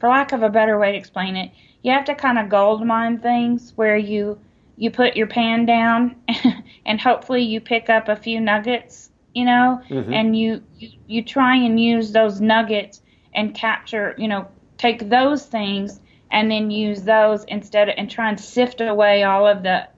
for 0.00 0.08
lack 0.08 0.32
of 0.32 0.42
a 0.42 0.48
better 0.48 0.78
way 0.78 0.92
to 0.92 0.98
explain 0.98 1.36
it, 1.36 1.52
you 1.82 1.92
have 1.92 2.04
to 2.06 2.14
kind 2.14 2.38
of 2.38 2.48
gold 2.48 2.84
mine 2.84 3.18
things 3.18 3.72
where 3.76 3.96
you 3.96 4.38
you 4.76 4.90
put 4.90 5.16
your 5.16 5.26
pan 5.26 5.64
down 5.64 6.16
and 6.86 7.00
hopefully 7.00 7.42
you 7.42 7.60
pick 7.60 7.88
up 7.88 8.08
a 8.08 8.16
few 8.16 8.40
nuggets 8.40 9.11
you 9.34 9.44
know, 9.44 9.80
mm-hmm. 9.88 10.12
and 10.12 10.36
you, 10.36 10.62
you 10.78 10.90
you 11.06 11.24
try 11.24 11.56
and 11.56 11.80
use 11.80 12.12
those 12.12 12.40
nuggets 12.40 13.02
and 13.34 13.54
capture, 13.54 14.14
you 14.18 14.28
know, 14.28 14.48
take 14.78 15.08
those 15.08 15.46
things 15.46 16.00
and 16.30 16.50
then 16.50 16.70
use 16.70 17.02
those 17.02 17.44
instead 17.44 17.88
of, 17.88 17.94
and 17.98 18.10
try 18.10 18.28
and 18.28 18.40
sift 18.40 18.80
away 18.80 19.22
all 19.22 19.46
of 19.46 19.62
the 19.62 19.88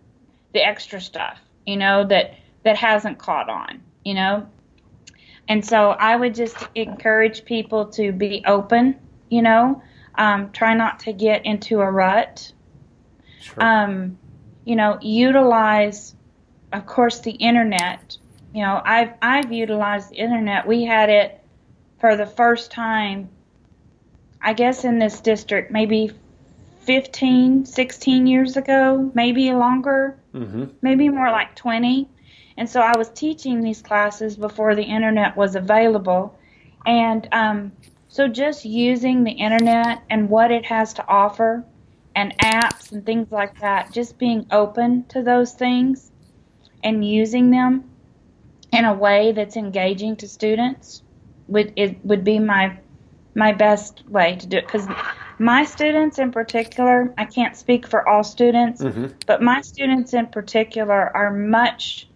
the 0.52 0.64
extra 0.64 1.00
stuff, 1.00 1.38
you 1.66 1.76
know, 1.76 2.06
that 2.06 2.34
that 2.62 2.76
hasn't 2.76 3.18
caught 3.18 3.48
on, 3.48 3.82
you 4.04 4.14
know. 4.14 4.46
And 5.48 5.64
so 5.64 5.90
I 5.90 6.16
would 6.16 6.34
just 6.34 6.56
encourage 6.74 7.44
people 7.44 7.86
to 7.86 8.12
be 8.12 8.42
open, 8.46 8.96
you 9.28 9.42
know, 9.42 9.82
um, 10.14 10.50
try 10.52 10.74
not 10.74 11.00
to 11.00 11.12
get 11.12 11.44
into 11.44 11.80
a 11.80 11.90
rut. 11.90 12.52
Sure. 13.40 13.62
Um, 13.62 14.18
you 14.64 14.76
know, 14.76 14.98
utilize, 15.02 16.14
of 16.72 16.86
course, 16.86 17.20
the 17.20 17.32
internet 17.32 18.16
you 18.54 18.62
know, 18.62 18.80
I've 18.84 19.14
I've 19.20 19.52
utilized 19.52 20.10
the 20.10 20.14
internet. 20.14 20.66
We 20.66 20.84
had 20.84 21.10
it 21.10 21.40
for 21.98 22.16
the 22.16 22.24
first 22.26 22.70
time, 22.70 23.28
I 24.40 24.52
guess, 24.52 24.84
in 24.84 25.00
this 25.00 25.20
district, 25.20 25.72
maybe 25.72 26.12
15, 26.82 27.66
16 27.66 28.26
years 28.28 28.56
ago, 28.56 29.10
maybe 29.12 29.52
longer, 29.52 30.16
mm-hmm. 30.32 30.66
maybe 30.82 31.08
more 31.08 31.30
like 31.30 31.56
20. 31.56 32.08
And 32.56 32.70
so 32.70 32.80
I 32.80 32.96
was 32.96 33.08
teaching 33.08 33.60
these 33.60 33.82
classes 33.82 34.36
before 34.36 34.76
the 34.76 34.84
internet 34.84 35.36
was 35.36 35.56
available. 35.56 36.38
And 36.86 37.26
um, 37.32 37.72
so 38.08 38.28
just 38.28 38.64
using 38.64 39.24
the 39.24 39.32
internet 39.32 40.02
and 40.10 40.30
what 40.30 40.52
it 40.52 40.64
has 40.66 40.94
to 40.94 41.08
offer 41.08 41.64
and 42.14 42.38
apps 42.38 42.92
and 42.92 43.04
things 43.04 43.32
like 43.32 43.58
that, 43.60 43.92
just 43.92 44.16
being 44.16 44.46
open 44.52 45.06
to 45.06 45.22
those 45.22 45.54
things 45.54 46.12
and 46.84 47.04
using 47.04 47.50
them 47.50 47.90
in 48.74 48.84
a 48.84 48.94
way 48.94 49.32
that's 49.32 49.56
engaging 49.56 50.16
to 50.16 50.28
students 50.28 51.02
would 51.48 51.72
it 51.76 52.04
would 52.04 52.24
be 52.24 52.38
my 52.38 52.76
my 53.34 53.52
best 53.52 54.06
way 54.08 54.36
to 54.36 54.46
do 54.46 54.58
it. 54.58 54.66
Because 54.66 54.86
my 55.38 55.64
students 55.64 56.20
in 56.20 56.30
particular 56.30 57.12
i 57.18 57.24
can't 57.24 57.56
speak 57.56 57.88
for 57.88 58.08
all 58.08 58.22
students 58.22 58.80
mm-hmm. 58.80 59.08
but 59.26 59.42
my 59.42 59.60
students 59.60 60.14
in 60.14 60.28
particular 60.28 61.10
are 61.16 61.32
much 61.32 62.08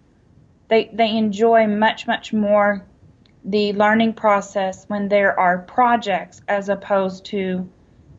they 0.68 0.88
they 0.92 1.16
enjoy 1.16 1.66
much 1.66 2.06
much 2.06 2.32
more 2.32 2.86
the 3.44 3.72
learning 3.72 4.12
process 4.12 4.84
when 4.88 5.08
there 5.08 5.38
are 5.38 5.58
projects 5.58 6.42
as 6.48 6.68
opposed 6.68 7.24
to 7.24 7.68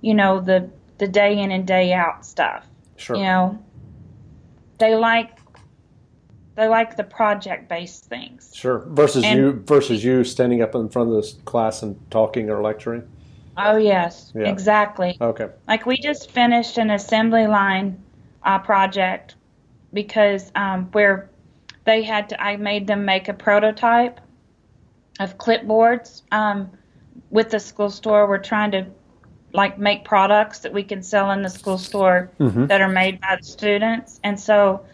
you 0.01 0.13
know 0.13 0.39
the 0.39 0.69
the 0.97 1.07
day 1.07 1.39
in 1.39 1.51
and 1.51 1.65
day 1.65 1.93
out 1.93 2.25
stuff. 2.25 2.65
Sure. 2.97 3.15
You 3.15 3.23
know 3.23 3.63
they 4.79 4.95
like 4.95 5.38
they 6.59 6.67
like 6.67 6.97
the 6.97 7.05
project 7.05 7.69
based 7.69 8.05
things. 8.05 8.51
Sure. 8.53 8.79
Versus 8.89 9.23
and, 9.23 9.39
you 9.39 9.63
versus 9.65 10.03
you 10.03 10.25
standing 10.25 10.61
up 10.61 10.75
in 10.75 10.89
front 10.89 11.09
of 11.09 11.15
this 11.15 11.33
class 11.45 11.83
and 11.83 11.97
talking 12.11 12.49
or 12.49 12.61
lecturing. 12.61 13.07
Oh 13.55 13.77
yes, 13.77 14.33
yeah. 14.35 14.49
exactly. 14.49 15.17
Okay. 15.21 15.47
Like 15.69 15.85
we 15.85 15.97
just 15.97 16.31
finished 16.31 16.77
an 16.77 16.89
assembly 16.89 17.47
line 17.47 18.03
uh, 18.43 18.59
project 18.59 19.35
because 19.93 20.51
um, 20.53 20.87
where 20.91 21.29
they 21.85 22.03
had 22.03 22.27
to, 22.29 22.43
I 22.43 22.57
made 22.57 22.87
them 22.87 23.05
make 23.05 23.29
a 23.29 23.33
prototype 23.33 24.19
of 25.21 25.37
clipboards. 25.37 26.23
Um, 26.31 26.71
with 27.29 27.51
the 27.51 27.59
school 27.59 27.89
store, 27.89 28.27
we're 28.27 28.37
trying 28.37 28.71
to 28.71 28.85
like 29.53 29.79
make 29.79 30.03
products 30.03 30.59
that 30.59 30.73
we 30.73 30.83
can 30.83 31.03
sell 31.03 31.31
in 31.31 31.41
the 31.41 31.49
school 31.49 31.77
store 31.77 32.31
mm-hmm. 32.37 32.65
that 32.65 32.81
are 32.81 32.89
made 32.89 33.21
by 33.21 33.37
the 33.39 33.45
students, 33.45 34.19
and 34.25 34.37
so 34.37 34.85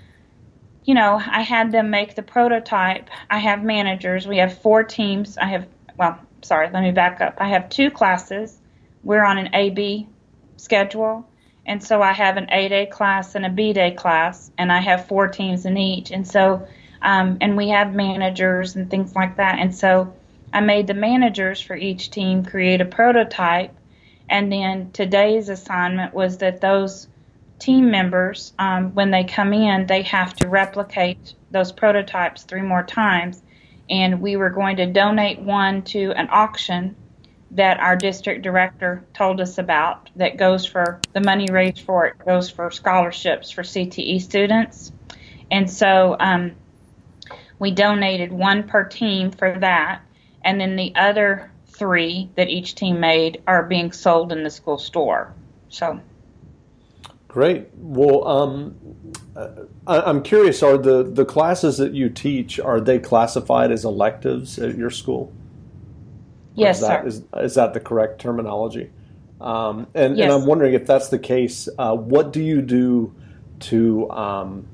you 0.85 0.93
know, 0.93 1.19
I 1.25 1.41
had 1.41 1.71
them 1.71 1.89
make 1.89 2.15
the 2.15 2.21
prototype. 2.21 3.09
I 3.29 3.39
have 3.39 3.63
managers. 3.63 4.27
We 4.27 4.37
have 4.37 4.59
four 4.59 4.83
teams. 4.83 5.37
I 5.37 5.47
have, 5.47 5.67
well, 5.97 6.19
sorry, 6.43 6.69
let 6.71 6.83
me 6.83 6.91
back 6.91 7.21
up. 7.21 7.37
I 7.39 7.49
have 7.49 7.69
two 7.69 7.89
classes. 7.89 8.55
We're 9.03 9.23
on 9.23 9.39
an 9.39 9.53
AB 9.53 10.07
schedule. 10.57 11.27
And 11.65 11.83
so 11.83 12.03
I 12.03 12.13
have 12.13 12.37
an 12.37 12.47
A 12.51 12.69
day 12.69 12.85
class 12.85 13.33
and 13.33 13.45
a 13.45 13.49
B 13.49 13.73
day 13.73 13.91
class, 13.91 14.51
and 14.57 14.71
I 14.71 14.79
have 14.81 15.07
four 15.07 15.27
teams 15.27 15.65
in 15.65 15.77
each. 15.77 16.11
And 16.11 16.27
so, 16.27 16.67
um, 17.01 17.39
and 17.41 17.57
we 17.57 17.69
have 17.69 17.95
managers 17.95 18.75
and 18.75 18.89
things 18.89 19.15
like 19.15 19.37
that. 19.37 19.57
And 19.57 19.75
so 19.75 20.13
I 20.53 20.61
made 20.61 20.85
the 20.85 20.93
managers 20.93 21.59
for 21.59 21.75
each 21.75 22.11
team 22.11 22.45
create 22.45 22.81
a 22.81 22.85
prototype. 22.85 23.73
And 24.29 24.51
then 24.51 24.91
today's 24.91 25.49
assignment 25.49 26.13
was 26.13 26.37
that 26.37 26.61
those 26.61 27.07
team 27.59 27.89
members, 27.89 28.53
um, 28.59 28.93
when 28.93 29.11
they 29.11 29.23
come 29.23 29.53
in, 29.53 29.87
they 29.87 30.01
have 30.03 30.35
to 30.35 30.49
replicate 30.49 31.33
those 31.51 31.71
prototypes 31.71 32.43
three 32.43 32.61
more 32.61 32.83
times. 32.83 33.41
And 33.89 34.21
we 34.21 34.35
were 34.35 34.49
going 34.49 34.77
to 34.77 34.85
donate 34.85 35.39
one 35.39 35.83
to 35.83 36.11
an 36.11 36.27
auction 36.31 36.95
that 37.51 37.79
our 37.79 37.95
district 37.95 38.41
director 38.41 39.05
told 39.13 39.39
us 39.39 39.57
about 39.57 40.09
that 40.15 40.37
goes 40.37 40.65
for 40.65 40.99
the 41.13 41.21
money 41.21 41.47
raised 41.49 41.81
for 41.81 42.05
it 42.05 42.17
goes 42.25 42.49
for 42.49 42.69
scholarships 42.71 43.51
for 43.51 43.61
CTE 43.61 44.21
students. 44.21 44.91
And 45.49 45.69
so 45.69 46.17
um, 46.19 46.55
we 47.59 47.71
donated 47.71 48.31
one 48.31 48.67
per 48.67 48.83
team 48.83 49.31
for 49.31 49.57
that. 49.59 50.01
And 50.43 50.59
then 50.59 50.75
the 50.75 50.93
other 50.95 51.51
three 51.67 52.29
that 52.35 52.49
each 52.49 52.75
team 52.75 52.99
made 52.99 53.41
are 53.47 53.63
being 53.63 53.91
sold 53.91 54.31
in 54.31 54.43
the 54.43 54.49
school 54.49 54.77
store. 54.77 55.33
So 55.69 56.01
Great. 57.35 57.67
Well, 57.75 58.25
um, 58.25 58.77
I, 59.85 60.09
am 60.09 60.23
curious. 60.23 60.63
Are 60.63 60.77
the 60.77 61.03
the 61.03 61.25
classes 61.25 61.77
that 61.79 61.93
you 61.93 62.09
teach 62.09 62.61
are 62.61 62.79
they 62.79 62.97
classified 62.97 63.73
as 63.73 63.83
electives 63.83 64.57
at 64.57 64.77
your 64.77 64.89
school? 64.89 65.33
Yes, 66.53 66.77
is 66.77 66.87
that, 66.87 67.01
sir. 67.01 67.07
Is, 67.09 67.23
is 67.35 67.55
that 67.55 67.73
the 67.73 67.81
correct 67.81 68.21
terminology? 68.21 68.89
Um, 69.41 69.87
and, 69.93 70.15
Yes. 70.15 70.23
and 70.23 70.31
I'm 70.31 70.47
wondering 70.47 70.75
if 70.75 70.87
that's 70.87 71.09
the 71.09 71.19
case, 71.19 71.67
uh, 71.77 71.93
what 71.93 72.31
do 72.31 72.41
you 72.41 72.61
do 72.61 73.13
to 73.71 74.09
um, 74.11 74.65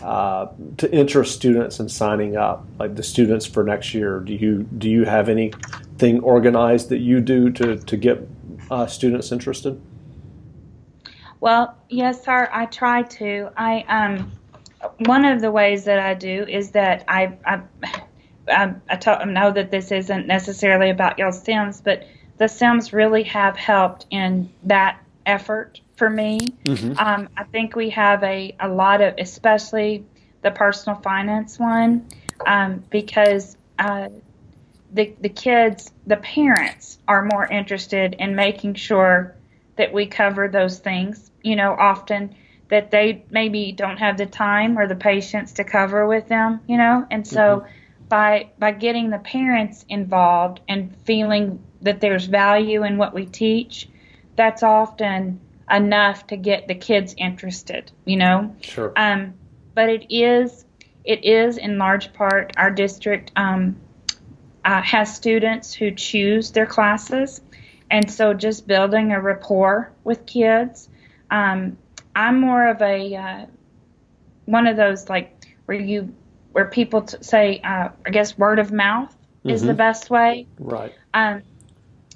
uh, 0.00 0.46
to 0.78 0.90
interest 0.90 1.34
students 1.34 1.78
in 1.78 1.90
signing 1.90 2.38
up, 2.38 2.66
like 2.78 2.94
the 2.94 3.02
students 3.02 3.44
for 3.44 3.64
next 3.64 3.92
year? 3.92 4.20
Do 4.20 4.32
you 4.32 4.62
do 4.78 4.88
you 4.88 5.04
have 5.04 5.28
anything 5.28 6.20
organized 6.20 6.88
that 6.88 7.00
you 7.00 7.20
do 7.20 7.50
to 7.50 7.76
to 7.76 7.96
get 7.98 8.26
uh, 8.70 8.86
students 8.86 9.30
interested? 9.30 9.78
Well, 11.40 11.76
yes, 11.88 12.24
sir. 12.24 12.48
I 12.52 12.66
try 12.66 13.02
to. 13.02 13.50
I 13.56 13.84
um, 13.88 14.32
one 15.06 15.24
of 15.24 15.40
the 15.40 15.50
ways 15.50 15.84
that 15.84 15.98
I 15.98 16.14
do 16.14 16.44
is 16.48 16.72
that 16.72 17.04
I 17.08 17.36
I 17.44 17.62
I, 18.48 18.74
I 18.88 18.96
to- 18.96 19.26
know 19.26 19.50
that 19.52 19.70
this 19.70 19.92
isn't 19.92 20.26
necessarily 20.26 20.90
about 20.90 21.18
y'all 21.18 21.32
Sims, 21.32 21.80
but 21.80 22.06
the 22.38 22.48
Sims 22.48 22.92
really 22.92 23.24
have 23.24 23.56
helped 23.56 24.06
in 24.10 24.50
that 24.64 25.00
effort 25.26 25.80
for 25.96 26.08
me. 26.08 26.38
Um, 26.98 27.28
I 27.36 27.44
think 27.44 27.76
we 27.76 27.90
have 27.90 28.22
a 28.24 28.56
a 28.58 28.68
lot 28.68 29.00
of, 29.00 29.14
especially 29.18 30.04
the 30.42 30.50
personal 30.50 31.00
finance 31.00 31.58
one, 31.58 32.08
um, 32.46 32.82
because. 32.90 33.56
Uh, 33.78 34.08
the, 34.90 35.14
the 35.20 35.28
kids, 35.28 35.92
the 36.06 36.16
parents 36.16 36.98
are 37.06 37.22
more 37.22 37.46
interested 37.46 38.16
in 38.18 38.34
making 38.34 38.74
sure 38.74 39.36
that 39.78 39.92
we 39.92 40.06
cover 40.06 40.48
those 40.48 40.78
things. 40.78 41.30
You 41.42 41.56
know, 41.56 41.72
often 41.72 42.36
that 42.68 42.90
they 42.90 43.24
maybe 43.30 43.72
don't 43.72 43.96
have 43.96 44.18
the 44.18 44.26
time 44.26 44.78
or 44.78 44.86
the 44.86 44.94
patience 44.94 45.54
to 45.54 45.64
cover 45.64 46.06
with 46.06 46.28
them. 46.28 46.60
You 46.66 46.76
know, 46.76 47.06
and 47.10 47.26
so 47.26 47.66
by 48.08 48.50
by 48.58 48.72
getting 48.72 49.10
the 49.10 49.18
parents 49.18 49.84
involved 49.88 50.60
and 50.68 50.94
feeling 51.04 51.62
that 51.82 52.00
there's 52.00 52.26
value 52.26 52.84
in 52.84 52.98
what 52.98 53.14
we 53.14 53.24
teach, 53.26 53.88
that's 54.36 54.62
often 54.62 55.40
enough 55.70 56.26
to 56.28 56.36
get 56.36 56.68
the 56.68 56.74
kids 56.74 57.14
interested. 57.16 57.90
You 58.04 58.16
know, 58.16 58.56
Sure. 58.60 58.92
um, 58.96 59.34
but 59.74 59.88
it 59.88 60.06
is 60.10 60.64
it 61.04 61.24
is 61.24 61.56
in 61.56 61.78
large 61.78 62.12
part 62.12 62.52
our 62.56 62.70
district 62.70 63.32
um, 63.36 63.76
uh, 64.64 64.82
has 64.82 65.14
students 65.14 65.72
who 65.72 65.90
choose 65.90 66.50
their 66.50 66.66
classes, 66.66 67.40
and 67.90 68.10
so 68.10 68.34
just 68.34 68.66
building 68.66 69.12
a 69.12 69.20
rapport 69.20 69.92
with 70.04 70.26
kids. 70.26 70.88
Um, 71.30 71.78
I'm 72.14 72.40
more 72.40 72.68
of 72.68 72.82
a 72.82 73.14
uh, 73.16 73.46
one 74.46 74.66
of 74.66 74.76
those 74.76 75.08
like 75.08 75.32
where 75.66 75.78
you 75.78 76.14
where 76.52 76.66
people 76.66 77.02
t- 77.02 77.18
say 77.20 77.60
uh, 77.62 77.90
I 78.06 78.10
guess 78.10 78.36
word 78.38 78.58
of 78.58 78.72
mouth 78.72 79.14
is 79.44 79.62
the 79.62 79.72
Mhm. 79.72 79.76
best 79.76 80.10
way. 80.10 80.46
right. 80.58 80.92
Um, 81.14 81.42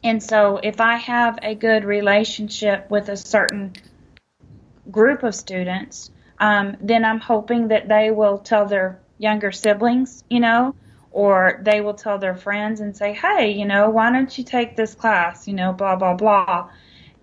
and 0.05 0.23
so 0.23 0.59
if 0.63 0.81
I 0.81 0.97
have 0.97 1.39
a 1.43 1.55
good 1.55 1.85
relationship 1.85 2.91
with 2.91 3.09
a 3.09 3.17
certain 3.17 3.73
group 4.91 5.23
of 5.23 5.35
students, 5.35 6.11
um, 6.39 6.77
then 6.81 7.05
I'm 7.05 7.21
hoping 7.21 7.69
that 7.69 7.89
they 7.89 8.11
will 8.11 8.39
tell 8.39 8.67
their 8.67 8.99
younger 9.19 9.53
siblings, 9.53 10.25
you 10.29 10.41
know, 10.41 10.75
or 11.13 11.61
they 11.63 11.81
will 11.81 11.95
tell 11.95 12.19
their 12.19 12.35
friends 12.35 12.81
and 12.81 12.97
say, 12.97 13.13
hey, 13.13 13.53
you 13.53 13.67
know, 13.67 13.91
why 13.91 14.11
don't 14.11 14.37
you 14.37 14.45
take 14.45 14.77
this 14.77 14.95
class, 14.95 15.47
you 15.47 15.55
know, 15.55 15.73
blah, 15.73 15.97
blah, 15.97 16.15
blah. 16.15 16.71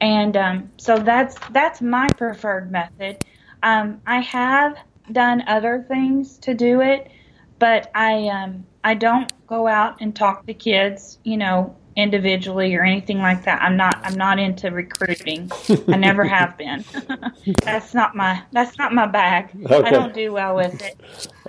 And 0.02 0.38
um, 0.38 0.72
so 0.78 0.98
that's 0.98 1.36
that's 1.52 1.82
my 1.82 2.08
preferred 2.16 2.72
method. 2.72 3.26
Um, 3.64 4.02
I 4.08 4.20
have 4.22 4.78
done 5.12 5.44
other 5.48 5.86
things 5.88 6.38
to 6.40 6.54
do 6.54 6.82
it, 6.82 7.12
but 7.58 7.92
I 7.96 8.28
um, 8.28 8.66
I 8.84 8.94
don't 8.94 9.32
go 9.48 9.68
out 9.68 9.98
and 10.00 10.16
talk 10.16 10.46
to 10.46 10.54
kids, 10.54 11.20
you 11.24 11.36
know, 11.38 11.76
individually 11.98 12.74
or 12.76 12.84
anything 12.84 13.18
like 13.20 13.44
that. 13.44 13.62
I'm 13.62 13.76
not 13.76 14.00
I'm 14.04 14.16
not 14.16 14.40
into 14.40 14.72
recruiting. 14.72 15.52
I 15.90 15.98
never 15.98 16.24
have 16.30 16.58
been. 16.58 16.86
that's 17.64 17.94
not 17.94 18.16
my 18.16 18.42
that's 18.54 18.78
not 18.78 18.94
my 18.94 19.08
bag. 19.08 19.50
I 19.70 19.90
don't 19.90 20.14
do 20.14 20.32
well 20.32 20.56
with 20.56 20.82
it. 20.82 21.00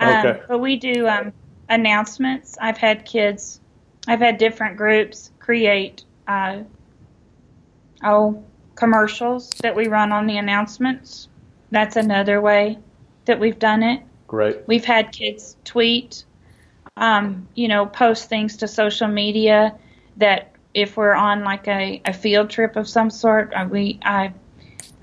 Um, 0.00 0.26
Okay. 0.26 0.40
But 0.48 0.58
we 0.58 0.76
do 0.76 1.06
um, 1.06 1.32
announcements. 1.70 2.58
I've 2.60 2.76
had 2.76 3.06
kids. 3.06 3.60
I've 4.06 4.20
had 4.20 4.36
different 4.36 4.76
groups 4.76 5.30
create 5.38 6.04
uh, 6.28 6.60
oh 8.04 8.44
commercials 8.74 9.50
that 9.62 9.74
we 9.74 9.88
run 9.88 10.12
on 10.12 10.26
the 10.26 10.36
announcements. 10.36 11.28
That's 11.70 11.96
another 11.96 12.40
way 12.40 12.78
that 13.24 13.38
we've 13.38 13.58
done 13.58 13.82
it. 13.82 14.02
Great. 14.26 14.58
We've 14.66 14.84
had 14.84 15.12
kids 15.12 15.56
tweet, 15.64 16.24
um, 16.96 17.48
you 17.54 17.68
know, 17.68 17.86
post 17.86 18.28
things 18.28 18.56
to 18.58 18.68
social 18.68 19.08
media 19.08 19.74
that 20.16 20.52
if 20.74 20.96
we're 20.96 21.14
on 21.14 21.44
like 21.44 21.66
a, 21.68 22.00
a 22.04 22.12
field 22.12 22.50
trip 22.50 22.76
of 22.76 22.88
some 22.88 23.10
sort, 23.10 23.52
uh, 23.54 23.66
we 23.70 23.98
I 24.02 24.32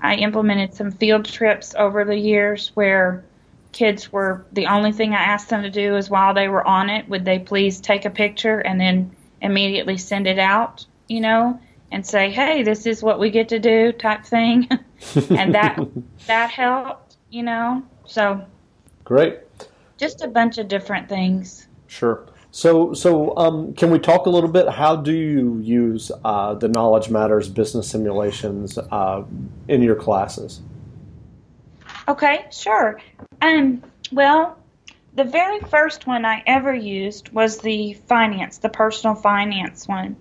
I 0.00 0.14
implemented 0.16 0.74
some 0.74 0.90
field 0.90 1.24
trips 1.24 1.74
over 1.76 2.04
the 2.04 2.16
years 2.16 2.72
where 2.74 3.24
kids 3.72 4.12
were 4.12 4.44
the 4.52 4.66
only 4.66 4.92
thing 4.92 5.14
I 5.14 5.22
asked 5.22 5.50
them 5.50 5.62
to 5.62 5.70
do 5.70 5.96
is 5.96 6.10
while 6.10 6.34
they 6.34 6.48
were 6.48 6.66
on 6.66 6.90
it, 6.90 7.08
would 7.08 7.24
they 7.24 7.38
please 7.38 7.80
take 7.80 8.04
a 8.04 8.10
picture 8.10 8.58
and 8.58 8.80
then 8.80 9.14
immediately 9.40 9.96
send 9.96 10.26
it 10.26 10.38
out, 10.38 10.84
you 11.08 11.20
know, 11.20 11.60
and 11.92 12.06
say, 12.06 12.30
hey, 12.30 12.62
this 12.62 12.86
is 12.86 13.02
what 13.02 13.18
we 13.18 13.30
get 13.30 13.48
to 13.50 13.58
do, 13.58 13.92
type 13.92 14.24
thing, 14.24 14.68
and 15.30 15.54
that 15.54 15.78
that 16.26 16.50
helped, 16.50 17.16
you 17.30 17.42
know. 17.42 17.82
So 18.06 18.44
Great. 19.04 19.40
just 19.96 20.22
a 20.22 20.28
bunch 20.28 20.58
of 20.58 20.68
different 20.68 21.08
things. 21.08 21.68
Sure. 21.86 22.26
So, 22.50 22.94
so 22.94 23.36
um, 23.36 23.74
can 23.74 23.90
we 23.90 23.98
talk 23.98 24.26
a 24.26 24.30
little 24.30 24.50
bit? 24.50 24.68
How 24.68 24.96
do 24.96 25.12
you 25.12 25.58
use 25.60 26.10
uh, 26.24 26.54
the 26.54 26.68
Knowledge 26.68 27.10
Matters 27.10 27.48
business 27.48 27.88
simulations 27.88 28.78
uh, 28.78 29.22
in 29.68 29.82
your 29.82 29.94
classes? 29.94 30.62
Okay, 32.08 32.46
sure. 32.50 32.98
Um, 33.40 33.82
well, 34.12 34.58
the 35.14 35.24
very 35.24 35.60
first 35.60 36.06
one 36.06 36.24
I 36.24 36.42
ever 36.46 36.74
used 36.74 37.30
was 37.30 37.58
the 37.58 37.94
finance, 38.06 38.58
the 38.58 38.68
personal 38.68 39.14
finance 39.14 39.88
one. 39.88 40.16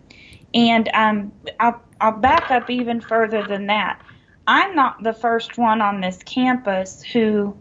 And 0.54 0.90
um, 0.94 1.32
I'll, 1.60 1.82
I'll 2.02 2.18
back 2.18 2.50
up 2.52 2.70
even 2.70 3.02
further 3.02 3.44
than 3.44 3.68
that. 3.68 4.02
I'm 4.48 4.76
not 4.76 5.04
the 5.04 5.14
first 5.14 5.58
one 5.58 5.82
on 5.82 6.02
this 6.02 6.24
campus 6.24 7.04
who 7.04 7.56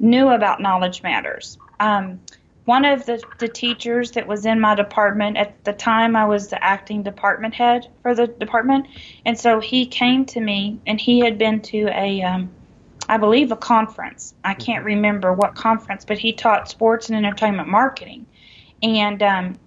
knew 0.00 0.28
about 0.28 0.60
Knowledge 0.60 1.02
Matters. 1.02 1.56
Um, 1.78 2.20
one 2.64 2.84
of 2.84 3.06
the, 3.06 3.22
the 3.38 3.48
teachers 3.48 4.10
that 4.12 4.26
was 4.26 4.44
in 4.44 4.60
my 4.60 4.74
department 4.74 5.36
at 5.36 5.64
the 5.64 5.72
time, 5.72 6.16
I 6.16 6.26
was 6.26 6.48
the 6.48 6.62
acting 6.62 7.04
department 7.04 7.54
head 7.54 7.88
for 8.02 8.14
the 8.14 8.26
department. 8.26 8.88
And 9.24 9.38
so 9.38 9.60
he 9.60 9.86
came 9.86 10.26
to 10.26 10.40
me 10.40 10.80
and 10.84 11.00
he 11.00 11.20
had 11.20 11.38
been 11.38 11.62
to 11.62 11.86
a, 11.94 12.22
um, 12.22 12.50
I 13.08 13.18
believe, 13.18 13.52
a 13.52 13.56
conference. 13.56 14.34
I 14.44 14.54
can't 14.54 14.84
remember 14.84 15.32
what 15.32 15.54
conference, 15.54 16.04
but 16.04 16.18
he 16.18 16.32
taught 16.32 16.68
sports 16.68 17.08
and 17.08 17.16
entertainment 17.16 17.68
marketing. 17.68 18.26
And 18.82 19.22
um, 19.22 19.58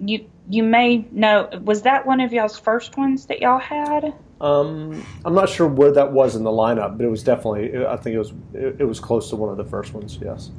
you 0.00 0.28
you 0.48 0.62
may 0.62 1.06
know, 1.10 1.48
was 1.62 1.82
that 1.82 2.06
one 2.06 2.20
of 2.20 2.32
y'all's 2.32 2.58
first 2.58 2.96
ones 2.96 3.26
that 3.26 3.40
y'all 3.40 3.58
had? 3.58 4.14
Um, 4.40 5.04
I'm 5.24 5.34
not 5.34 5.48
sure 5.48 5.66
where 5.66 5.92
that 5.92 6.12
was 6.12 6.36
in 6.36 6.44
the 6.44 6.50
lineup, 6.50 6.96
but 6.96 7.04
it 7.04 7.08
was 7.08 7.22
definitely. 7.22 7.84
I 7.86 7.96
think 7.96 8.14
it 8.14 8.18
was. 8.18 8.32
It, 8.52 8.80
it 8.80 8.84
was 8.84 9.00
close 9.00 9.30
to 9.30 9.36
one 9.36 9.50
of 9.50 9.56
the 9.56 9.64
first 9.64 9.94
ones. 9.94 10.18
Yes. 10.22 10.50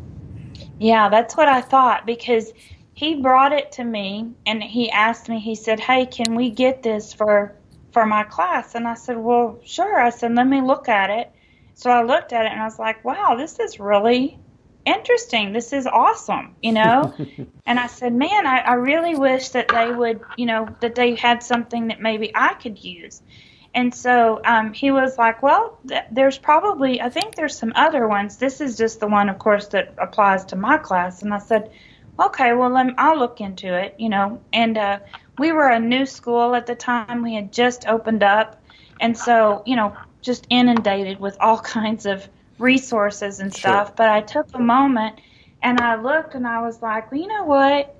Yeah, 0.79 1.09
that's 1.09 1.35
what 1.35 1.47
I 1.47 1.61
thought 1.61 2.05
because 2.05 2.51
he 2.93 3.21
brought 3.21 3.53
it 3.53 3.71
to 3.73 3.83
me 3.83 4.31
and 4.45 4.63
he 4.63 4.89
asked 4.89 5.29
me. 5.29 5.39
He 5.39 5.55
said, 5.55 5.79
"Hey, 5.79 6.05
can 6.05 6.35
we 6.35 6.49
get 6.49 6.81
this 6.81 7.13
for 7.13 7.55
for 7.91 8.05
my 8.05 8.23
class?" 8.23 8.73
And 8.73 8.87
I 8.87 8.95
said, 8.95 9.17
"Well, 9.17 9.59
sure." 9.63 9.99
I 9.99 10.09
said, 10.09 10.33
"Let 10.33 10.47
me 10.47 10.61
look 10.61 10.89
at 10.89 11.09
it." 11.09 11.31
So 11.77 11.91
I 11.91 12.01
looked 12.01 12.33
at 12.33 12.47
it 12.47 12.51
and 12.51 12.59
I 12.59 12.65
was 12.65 12.79
like, 12.79 13.05
"Wow, 13.05 13.35
this 13.37 13.59
is 13.59 13.79
really 13.79 14.39
interesting. 14.83 15.53
This 15.53 15.71
is 15.73 15.85
awesome," 15.85 16.55
you 16.59 16.71
know. 16.71 17.13
and 17.67 17.79
I 17.79 17.85
said, 17.85 18.13
"Man, 18.15 18.47
I, 18.47 18.61
I 18.61 18.73
really 18.73 19.13
wish 19.13 19.49
that 19.49 19.67
they 19.67 19.91
would, 19.91 20.21
you 20.37 20.47
know, 20.47 20.67
that 20.81 20.95
they 20.95 21.13
had 21.13 21.43
something 21.43 21.89
that 21.89 22.01
maybe 22.01 22.31
I 22.33 22.55
could 22.55 22.83
use." 22.83 23.21
And 23.75 23.93
so 23.93 24.41
um, 24.43 24.73
he 24.73 24.89
was 24.89 25.19
like, 25.19 25.43
"Well, 25.43 25.77
th- 25.87 26.05
there's 26.09 26.39
probably, 26.39 26.99
I 26.99 27.09
think 27.09 27.35
there's 27.35 27.55
some 27.55 27.73
other 27.75 28.07
ones. 28.07 28.37
This 28.37 28.59
is 28.59 28.75
just 28.75 28.99
the 28.99 29.07
one, 29.07 29.29
of 29.29 29.37
course, 29.37 29.67
that 29.67 29.93
applies 29.99 30.45
to 30.45 30.55
my 30.55 30.79
class." 30.79 31.21
And 31.21 31.31
I 31.31 31.37
said, 31.37 31.69
"Okay, 32.19 32.53
well, 32.53 32.71
let 32.71 32.87
me, 32.87 32.93
I'll 32.97 33.19
look 33.19 33.39
into 33.39 33.71
it." 33.71 33.93
You 33.99 34.09
know, 34.09 34.41
and 34.51 34.79
uh, 34.79 34.99
we 35.37 35.51
were 35.51 35.67
a 35.67 35.79
new 35.79 36.07
school 36.07 36.55
at 36.55 36.65
the 36.65 36.73
time. 36.73 37.21
We 37.21 37.35
had 37.35 37.53
just 37.53 37.87
opened 37.87 38.23
up, 38.23 38.59
and 38.99 39.15
so 39.15 39.61
you 39.67 39.75
know, 39.75 39.95
just 40.27 40.45
inundated 40.51 41.19
with 41.19 41.35
all 41.39 41.59
kinds 41.77 42.05
of 42.05 42.27
resources 42.59 43.39
and 43.39 43.51
Sure. 43.51 43.71
stuff. 43.71 43.95
But 43.95 44.09
I 44.09 44.21
took 44.21 44.47
a 44.53 44.59
moment 44.59 45.19
and 45.63 45.79
I 45.79 45.95
looked 45.95 46.35
and 46.35 46.45
I 46.45 46.61
was 46.61 46.81
like, 46.83 47.11
well, 47.11 47.19
you 47.19 47.27
know 47.27 47.45
what? 47.45 47.95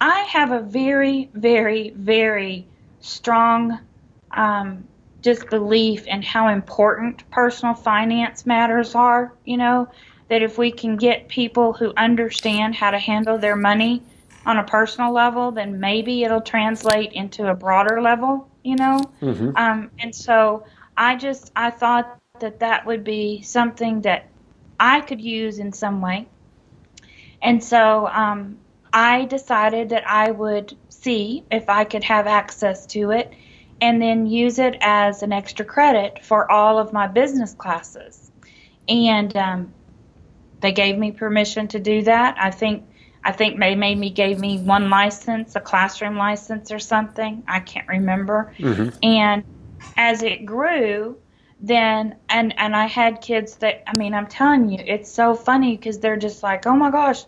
I 0.00 0.20
have 0.20 0.52
a 0.52 0.60
very, 0.60 1.28
very, 1.34 1.90
very 1.90 2.66
strong 3.00 3.78
um, 4.30 4.84
just 5.22 5.48
belief 5.50 6.06
in 6.06 6.22
how 6.22 6.48
important 6.48 7.28
personal 7.30 7.74
finance 7.74 8.46
matters 8.46 8.94
are. 8.94 9.32
You 9.44 9.56
know, 9.56 9.88
that 10.28 10.42
if 10.42 10.58
we 10.58 10.70
can 10.70 10.96
get 10.96 11.28
people 11.28 11.72
who 11.72 11.92
understand 11.96 12.74
how 12.74 12.90
to 12.90 12.98
handle 12.98 13.38
their 13.38 13.56
money 13.56 14.02
on 14.44 14.58
a 14.58 14.64
personal 14.64 15.12
level, 15.12 15.50
then 15.50 15.80
maybe 15.80 16.22
it'll 16.22 16.40
translate 16.40 17.12
into 17.12 17.48
a 17.48 17.54
broader 17.54 18.00
level, 18.00 18.48
you 18.62 18.76
know. 18.76 19.00
Mm-hmm. 19.20 19.56
Um, 19.56 19.90
and 19.98 20.14
so 20.14 20.64
I 20.96 21.16
just 21.16 21.52
I 21.54 21.70
thought 21.70 22.18
that 22.40 22.60
that 22.60 22.86
would 22.86 23.04
be 23.04 23.42
something 23.42 24.02
that 24.02 24.28
I 24.78 25.00
could 25.00 25.20
use 25.20 25.58
in 25.58 25.72
some 25.72 26.00
way. 26.00 26.28
And 27.42 27.62
so 27.62 28.06
um, 28.06 28.58
I 28.92 29.24
decided 29.26 29.90
that 29.90 30.08
I 30.08 30.30
would 30.30 30.76
see 30.88 31.44
if 31.50 31.68
I 31.68 31.84
could 31.84 32.04
have 32.04 32.26
access 32.26 32.86
to 32.86 33.10
it 33.10 33.32
and 33.80 34.00
then 34.00 34.26
use 34.26 34.58
it 34.58 34.76
as 34.80 35.22
an 35.22 35.32
extra 35.32 35.64
credit 35.64 36.24
for 36.24 36.50
all 36.50 36.78
of 36.78 36.92
my 36.92 37.06
business 37.06 37.52
classes. 37.54 38.30
And 38.88 39.36
um, 39.36 39.74
they 40.60 40.72
gave 40.72 40.96
me 40.96 41.12
permission 41.12 41.68
to 41.68 41.78
do 41.78 42.02
that. 42.02 42.36
I 42.38 42.50
think 42.50 42.84
I 43.24 43.32
think 43.32 43.58
they 43.58 43.74
made 43.74 43.98
me 43.98 44.10
gave 44.10 44.38
me 44.38 44.60
one 44.60 44.88
license, 44.88 45.56
a 45.56 45.60
classroom 45.60 46.16
license 46.16 46.70
or 46.70 46.78
something. 46.78 47.42
I 47.48 47.58
can't 47.58 47.88
remember. 47.88 48.54
Mm-hmm. 48.56 48.96
And 49.02 49.44
as 49.96 50.22
it 50.22 50.46
grew, 50.46 51.16
then 51.60 52.16
and 52.28 52.58
and 52.58 52.76
I 52.76 52.86
had 52.86 53.20
kids 53.20 53.56
that 53.56 53.82
I 53.86 53.96
mean 53.96 54.14
I'm 54.14 54.26
telling 54.26 54.68
you 54.68 54.82
it's 54.84 55.10
so 55.10 55.34
funny 55.34 55.76
because 55.76 55.98
they're 55.98 56.16
just 56.16 56.42
like 56.42 56.66
oh 56.66 56.76
my 56.76 56.90
gosh 56.90 57.24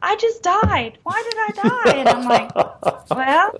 I 0.00 0.16
just 0.16 0.42
died. 0.42 0.98
Why 1.04 1.22
did 1.22 1.34
I 1.38 1.68
die? 1.68 1.98
And 1.98 2.08
I'm 2.08 2.24
like 2.24 2.54
well 3.10 3.54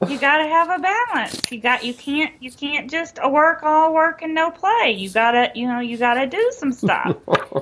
you 0.08 0.18
got 0.18 0.38
to 0.38 0.44
have 0.44 0.70
a 0.70 0.78
balance. 0.78 1.42
You 1.50 1.60
got 1.60 1.84
you 1.84 1.94
can't 1.94 2.32
you 2.40 2.50
can't 2.50 2.90
just 2.90 3.18
work 3.24 3.62
all 3.62 3.94
work 3.94 4.22
and 4.22 4.34
no 4.34 4.50
play. 4.50 4.94
You 4.96 5.10
got 5.10 5.32
to 5.32 5.50
you 5.54 5.68
know 5.68 5.80
you 5.80 5.96
got 5.96 6.14
to 6.14 6.26
do 6.26 6.52
some 6.56 6.72
stuff. 6.72 7.16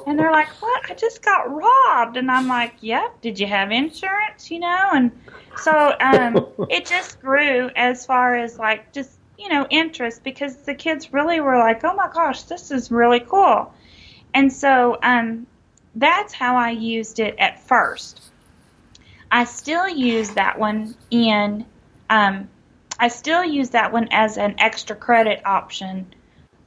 And 0.07 0.19
they're 0.19 0.33
like 0.33 0.49
what? 0.63 0.91
I 0.91 0.95
just 0.95 1.23
got 1.23 1.53
robbed. 1.53 2.17
And 2.17 2.31
I'm 2.31 2.49
like 2.49 2.75
yep. 2.81 3.21
Did 3.21 3.39
you 3.39 3.47
have 3.47 3.71
insurance 3.73 4.51
you 4.51 4.61
know? 4.61 4.89
And 4.93 5.11
so 5.57 5.95
um 6.01 6.47
it 6.71 6.87
just 6.87 7.21
grew 7.21 7.71
as 7.77 8.07
far 8.07 8.37
as 8.37 8.59
like 8.59 8.93
just 8.93 9.18
you 9.39 9.49
know, 9.49 9.67
interest 9.71 10.25
because 10.25 10.57
the 10.57 10.75
kids 10.75 11.13
really 11.13 11.41
were 11.41 11.57
like, 11.57 11.85
oh 11.85 11.95
my 11.95 12.11
gosh, 12.13 12.43
this 12.43 12.71
is 12.71 12.91
really 12.91 13.21
cool. 13.21 13.73
And 14.35 14.53
so 14.53 14.99
um, 15.03 15.47
that's 15.95 16.35
how 16.35 16.57
I 16.57 16.71
used 16.71 17.21
it 17.21 17.37
at 17.39 17.67
first. 17.67 18.21
I 19.31 19.45
still 19.45 19.89
use 19.89 20.31
that 20.31 20.59
one 20.59 20.95
in, 21.11 21.65
um, 22.11 22.49
I 22.99 23.09
still 23.09 23.45
use 23.45 23.71
that 23.71 23.93
one 23.93 24.09
as 24.11 24.37
an 24.39 24.57
extra 24.59 24.97
credit 24.97 25.41
option 25.45 26.13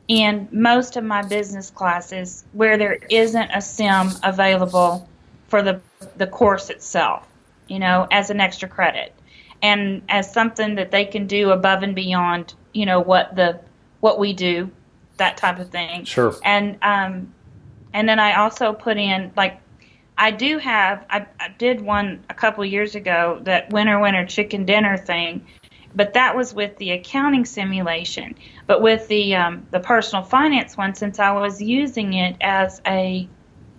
in 0.08 0.48
most 0.52 0.96
of 0.96 1.04
my 1.04 1.22
business 1.24 1.70
classes 1.70 2.46
where 2.54 2.78
there 2.78 3.00
isn't 3.10 3.52
a 3.54 3.62
sim 3.62 4.12
available 4.24 5.08
for 5.48 5.62
the, 5.62 5.82
the 6.16 6.28
course 6.28 6.70
itself, 6.70 7.28
you 7.68 7.80
know, 7.80 8.08
as 8.12 8.30
an 8.30 8.40
extra 8.40 8.70
credit 8.70 9.14
and 9.62 10.02
as 10.10 10.32
something 10.32 10.76
that 10.76 10.92
they 10.92 11.06
can 11.06 11.28
do 11.28 11.52
above 11.52 11.84
and 11.84 11.96
beyond 11.96 12.54
you 12.74 12.86
know 12.86 13.00
what 13.00 13.36
the 13.36 13.60
what 14.00 14.20
we 14.20 14.34
do, 14.34 14.72
that 15.18 15.38
type 15.38 15.60
of 15.60 15.70
thing. 15.70 16.06
Sure. 16.06 16.36
And 16.44 16.78
um, 16.82 17.34
and 17.94 18.08
then 18.08 18.20
I 18.20 18.36
also 18.36 18.74
put 18.74 18.98
in 18.98 19.32
like 19.36 19.60
I 20.18 20.32
do 20.32 20.58
have 20.58 21.06
I, 21.10 21.26
I 21.40 21.50
did 21.50 21.82
one 21.82 22.24
a 22.30 22.34
couple 22.34 22.64
years 22.66 22.96
ago 22.96 23.40
that 23.44 23.72
winter 23.72 24.00
winter 24.00 24.26
chicken 24.26 24.66
dinner 24.66 24.98
thing, 24.98 25.46
but 25.96 26.14
that 26.14 26.36
was 26.36 26.54
with 26.54 26.78
the 26.78 26.92
accounting 26.92 27.46
simulation. 27.46 28.36
But 28.68 28.82
with 28.82 29.08
the 29.08 29.36
um, 29.36 29.68
the 29.72 29.80
personal 29.80 30.24
finance 30.24 30.78
one, 30.78 30.96
since 30.96 31.20
I 31.20 31.32
was 31.32 31.62
using 31.62 32.14
it 32.14 32.38
as 32.42 32.82
a 32.86 33.28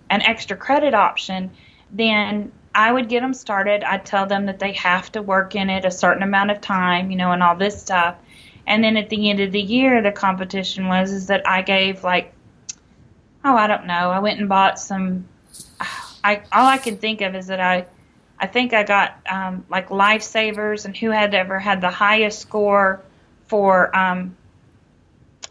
an 0.09 0.21
extra 0.21 0.57
credit 0.57 0.93
option, 0.93 1.51
then 1.91 2.51
I 2.75 2.91
would 2.91 3.09
get 3.09 3.21
them 3.21 3.33
started. 3.33 3.83
I'd 3.83 4.05
tell 4.05 4.25
them 4.25 4.47
that 4.47 4.59
they 4.59 4.73
have 4.73 5.11
to 5.13 5.21
work 5.21 5.55
in 5.55 5.69
it 5.69 5.85
a 5.85 5.91
certain 5.91 6.23
amount 6.23 6.51
of 6.51 6.61
time, 6.61 7.11
you 7.11 7.17
know, 7.17 7.31
and 7.31 7.43
all 7.43 7.55
this 7.55 7.79
stuff. 7.79 8.15
And 8.65 8.83
then 8.83 8.97
at 8.97 9.09
the 9.09 9.29
end 9.29 9.39
of 9.39 9.51
the 9.51 9.61
year, 9.61 10.01
the 10.01 10.11
competition 10.11 10.87
was 10.87 11.11
is 11.11 11.27
that 11.27 11.47
I 11.47 11.61
gave 11.61 12.03
like, 12.03 12.33
oh, 13.43 13.55
I 13.55 13.67
don't 13.67 13.85
know. 13.85 14.11
I 14.11 14.19
went 14.19 14.39
and 14.39 14.47
bought 14.47 14.79
some. 14.79 15.27
I 16.23 16.41
all 16.51 16.65
I 16.65 16.77
can 16.77 16.97
think 16.97 17.21
of 17.21 17.35
is 17.35 17.47
that 17.47 17.59
I, 17.59 17.85
I 18.39 18.47
think 18.47 18.73
I 18.73 18.83
got 18.83 19.17
um, 19.29 19.65
like 19.69 19.89
lifesavers 19.89 20.85
and 20.85 20.95
who 20.95 21.09
had 21.09 21.33
ever 21.33 21.59
had 21.59 21.81
the 21.81 21.89
highest 21.89 22.39
score 22.39 23.01
for. 23.47 23.95
Um, 23.95 24.37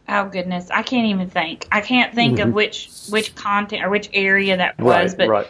oh 0.09 0.27
goodness, 0.27 0.71
I 0.71 0.83
can't 0.83 1.07
even 1.07 1.29
think. 1.29 1.69
I 1.71 1.83
can't 1.83 2.15
think 2.15 2.39
mm-hmm. 2.39 2.49
of 2.49 2.55
which 2.55 2.91
which 3.11 3.35
content 3.35 3.85
or 3.85 3.91
which 3.91 4.09
area 4.15 4.57
that 4.57 4.77
right, 4.79 5.03
was, 5.03 5.15
but 5.15 5.29
right. 5.29 5.47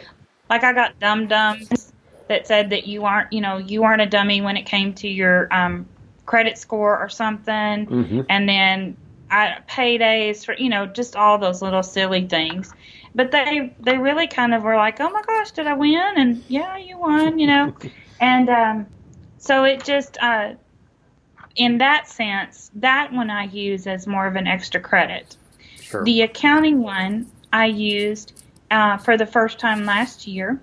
like 0.49 0.63
I 0.63 0.73
got 0.73 0.99
dum 0.99 1.27
dums 1.27 1.93
that 2.27 2.47
said 2.47 2.69
that 2.71 2.87
you 2.87 3.05
aren't, 3.05 3.31
you 3.31 3.41
know, 3.41 3.57
you 3.57 3.83
aren't 3.83 4.01
a 4.01 4.05
dummy 4.05 4.41
when 4.41 4.57
it 4.57 4.63
came 4.63 4.93
to 4.95 5.07
your 5.07 5.53
um, 5.53 5.87
credit 6.25 6.57
score 6.57 6.97
or 6.97 7.09
something, 7.09 7.85
mm-hmm. 7.85 8.21
and 8.29 8.47
then 8.47 8.97
I, 9.29 9.57
paydays 9.67 10.45
for 10.45 10.53
you 10.55 10.69
know 10.69 10.85
just 10.85 11.15
all 11.15 11.37
those 11.37 11.61
little 11.61 11.83
silly 11.83 12.27
things. 12.27 12.73
But 13.15 13.31
they 13.31 13.73
they 13.79 13.97
really 13.97 14.27
kind 14.27 14.53
of 14.53 14.63
were 14.63 14.75
like, 14.75 14.99
oh 14.99 15.09
my 15.09 15.21
gosh, 15.21 15.51
did 15.51 15.67
I 15.67 15.73
win? 15.73 16.13
And 16.15 16.43
yeah, 16.47 16.77
you 16.77 16.97
won, 16.97 17.39
you 17.39 17.47
know. 17.47 17.75
and 18.19 18.49
um, 18.49 18.87
so 19.37 19.63
it 19.63 19.83
just 19.83 20.17
uh, 20.21 20.53
in 21.55 21.77
that 21.79 22.07
sense, 22.07 22.71
that 22.75 23.11
one 23.11 23.29
I 23.29 23.43
use 23.45 23.87
as 23.87 24.07
more 24.07 24.25
of 24.25 24.35
an 24.35 24.47
extra 24.47 24.81
credit. 24.81 25.37
Sure. 25.79 26.03
The 26.03 26.21
accounting 26.21 26.81
one 26.81 27.27
I 27.51 27.67
used 27.67 28.41
uh, 28.71 28.97
for 28.97 29.17
the 29.17 29.25
first 29.25 29.59
time 29.59 29.85
last 29.85 30.25
year. 30.27 30.59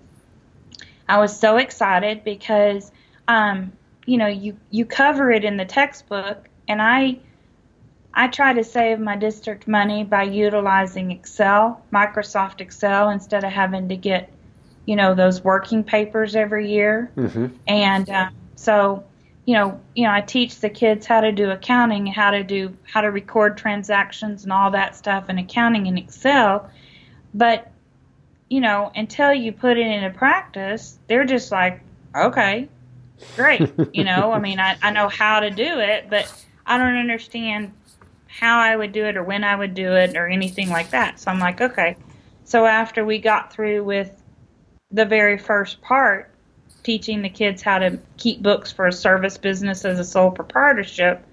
I 1.09 1.19
was 1.19 1.39
so 1.39 1.57
excited 1.57 2.25
because 2.25 2.91
um, 3.29 3.73
you 4.07 4.17
know 4.17 4.27
you 4.27 4.57
you 4.71 4.85
cover 4.85 5.31
it 5.31 5.45
in 5.45 5.57
the 5.57 5.65
textbook 5.65 6.49
and 6.69 6.81
i 6.81 7.19
i 8.15 8.27
try 8.29 8.53
to 8.53 8.65
save 8.65 8.99
my 8.99 9.17
district 9.17 9.69
money 9.69 10.05
by 10.05 10.23
utilizing 10.23 11.11
excel 11.11 11.83
microsoft 11.93 12.61
excel 12.61 13.11
instead 13.11 13.45
of 13.45 13.53
having 13.53 13.89
to 13.89 13.97
get 13.97 14.33
you 14.87 14.97
know 14.97 15.15
those 15.15 15.43
working 15.45 15.85
papers 15.85 16.35
every 16.35 16.71
year 16.71 17.11
mm-hmm. 17.17 17.47
and 17.67 18.09
uh, 18.09 18.31
so 18.57 19.05
you 19.45 19.55
know 19.55 19.81
you 19.95 20.05
know 20.05 20.13
i 20.13 20.21
teach 20.21 20.61
the 20.61 20.71
kids 20.71 21.07
how 21.07 21.21
to 21.21 21.33
do 21.33 21.51
accounting 21.51 22.07
how 22.07 22.31
to 22.31 22.43
do 22.43 22.75
how 22.85 23.01
to 23.01 23.11
record 23.11 23.57
transactions 23.57 24.45
and 24.45 24.53
all 24.53 24.71
that 24.71 24.97
stuff 24.97 25.29
in 25.29 25.39
accounting 25.39 25.87
in 25.87 25.99
excel 25.99 26.71
but 27.35 27.71
you 28.49 28.61
know 28.61 28.91
until 28.95 29.33
you 29.33 29.53
put 29.53 29.77
it 29.77 29.87
into 29.87 30.11
practice 30.11 30.99
they're 31.07 31.25
just 31.25 31.53
like 31.53 31.81
okay 32.15 32.69
great. 33.37 33.73
You 33.93 34.05
know, 34.05 34.33
I 34.33 34.39
mean, 34.39 34.61
I, 34.61 34.77
I 34.83 34.91
know 34.93 35.09
how 35.09 35.41
to 35.41 35.51
do 35.51 35.81
it, 35.81 36.09
but 36.09 36.33
I 36.67 36.79
don't 36.79 36.97
understand 36.97 37.73
how 38.27 38.61
I 38.61 38.77
would 38.77 38.93
do 38.93 39.07
it 39.07 39.17
or 39.17 39.25
when 39.25 39.43
I 39.43 39.57
would 39.57 39.75
do 39.75 39.93
it 39.93 40.17
or 40.17 40.29
anything 40.29 40.71
like 40.71 40.91
that. 40.91 41.19
So 41.19 41.31
I'm 41.31 41.41
like, 41.41 41.61
okay. 41.61 41.97
So 42.45 42.65
after 42.65 43.05
we 43.05 43.19
got 43.19 43.53
through 43.53 43.85
with 43.85 44.11
the 44.91 45.05
very 45.05 45.39
first 45.39 45.83
part, 45.83 46.31
teaching 46.83 47.23
the 47.23 47.29
kids 47.29 47.63
how 47.63 47.79
to 47.79 47.99
keep 48.17 48.43
books 48.43 48.73
for 48.73 48.87
a 48.87 48.93
service 48.93 49.37
business 49.37 49.85
as 49.85 49.99
a 49.99 50.05
sole 50.05 50.31
proprietorship, 50.31 51.25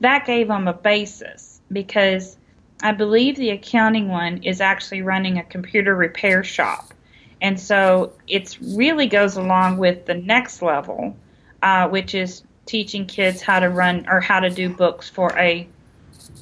that 0.00 0.26
gave 0.26 0.48
them 0.48 0.68
a 0.68 0.72
basis 0.72 1.60
because 1.70 2.36
I 2.82 2.92
believe 2.92 3.36
the 3.36 3.50
accounting 3.50 4.08
one 4.08 4.42
is 4.42 4.60
actually 4.60 5.02
running 5.02 5.38
a 5.38 5.44
computer 5.44 5.94
repair 5.94 6.44
shop. 6.44 6.94
And 7.40 7.58
so 7.58 8.12
it 8.26 8.58
really 8.60 9.06
goes 9.06 9.36
along 9.36 9.78
with 9.78 10.06
the 10.06 10.14
next 10.14 10.62
level 10.62 11.16
uh, 11.62 11.88
which 11.88 12.14
is 12.14 12.42
teaching 12.66 13.06
kids 13.06 13.40
how 13.40 13.58
to 13.60 13.68
run 13.68 14.06
or 14.08 14.20
how 14.20 14.40
to 14.40 14.50
do 14.50 14.68
books 14.68 15.08
for 15.08 15.36
a 15.38 15.66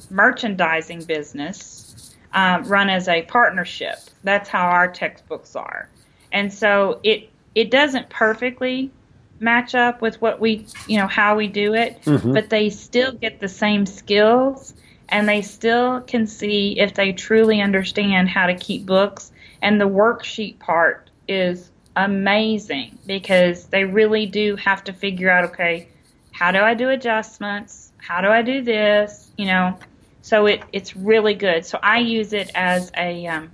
merchandising 0.09 1.03
business 1.03 2.15
uh, 2.33 2.61
run 2.65 2.89
as 2.89 3.07
a 3.07 3.23
partnership. 3.23 3.97
That's 4.23 4.49
how 4.49 4.67
our 4.67 4.87
textbooks 4.87 5.55
are. 5.55 5.89
And 6.31 6.53
so 6.53 6.99
it 7.03 7.29
it 7.55 7.71
doesn't 7.71 8.09
perfectly 8.09 8.91
match 9.39 9.75
up 9.75 10.01
with 10.01 10.21
what 10.21 10.39
we 10.39 10.65
you 10.87 10.97
know 10.97 11.07
how 11.07 11.35
we 11.35 11.47
do 11.47 11.73
it, 11.73 12.01
mm-hmm. 12.03 12.33
but 12.33 12.49
they 12.49 12.69
still 12.69 13.11
get 13.11 13.39
the 13.39 13.47
same 13.47 13.85
skills 13.85 14.73
and 15.09 15.27
they 15.27 15.41
still 15.41 16.01
can 16.01 16.27
see 16.27 16.77
if 16.79 16.93
they 16.93 17.13
truly 17.13 17.61
understand 17.61 18.29
how 18.29 18.47
to 18.47 18.55
keep 18.55 18.85
books. 18.85 19.31
And 19.61 19.79
the 19.79 19.87
worksheet 19.87 20.59
part 20.59 21.09
is 21.27 21.71
amazing 21.97 22.97
because 23.07 23.65
they 23.65 23.83
really 23.83 24.27
do 24.27 24.55
have 24.55 24.83
to 24.85 24.93
figure 24.93 25.29
out 25.29 25.45
okay, 25.45 25.89
how 26.31 26.51
do 26.51 26.59
I 26.59 26.75
do 26.75 26.89
adjustments? 26.89 27.91
How 27.97 28.21
do 28.21 28.27
I 28.27 28.43
do 28.43 28.61
this? 28.61 29.29
You 29.37 29.47
know, 29.47 29.77
so 30.21 30.45
it 30.45 30.61
it's 30.71 30.95
really 30.95 31.33
good. 31.33 31.65
So 31.65 31.79
I 31.81 31.97
use 31.97 32.31
it 32.33 32.51
as 32.53 32.91
a 32.95 33.25
um, 33.27 33.51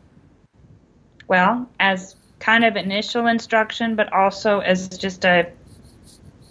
well 1.28 1.70
as 1.80 2.16
kind 2.40 2.66
of 2.66 2.76
initial 2.76 3.28
instruction, 3.28 3.96
but 3.96 4.12
also 4.12 4.60
as 4.60 4.90
just 4.90 5.24
a 5.24 5.50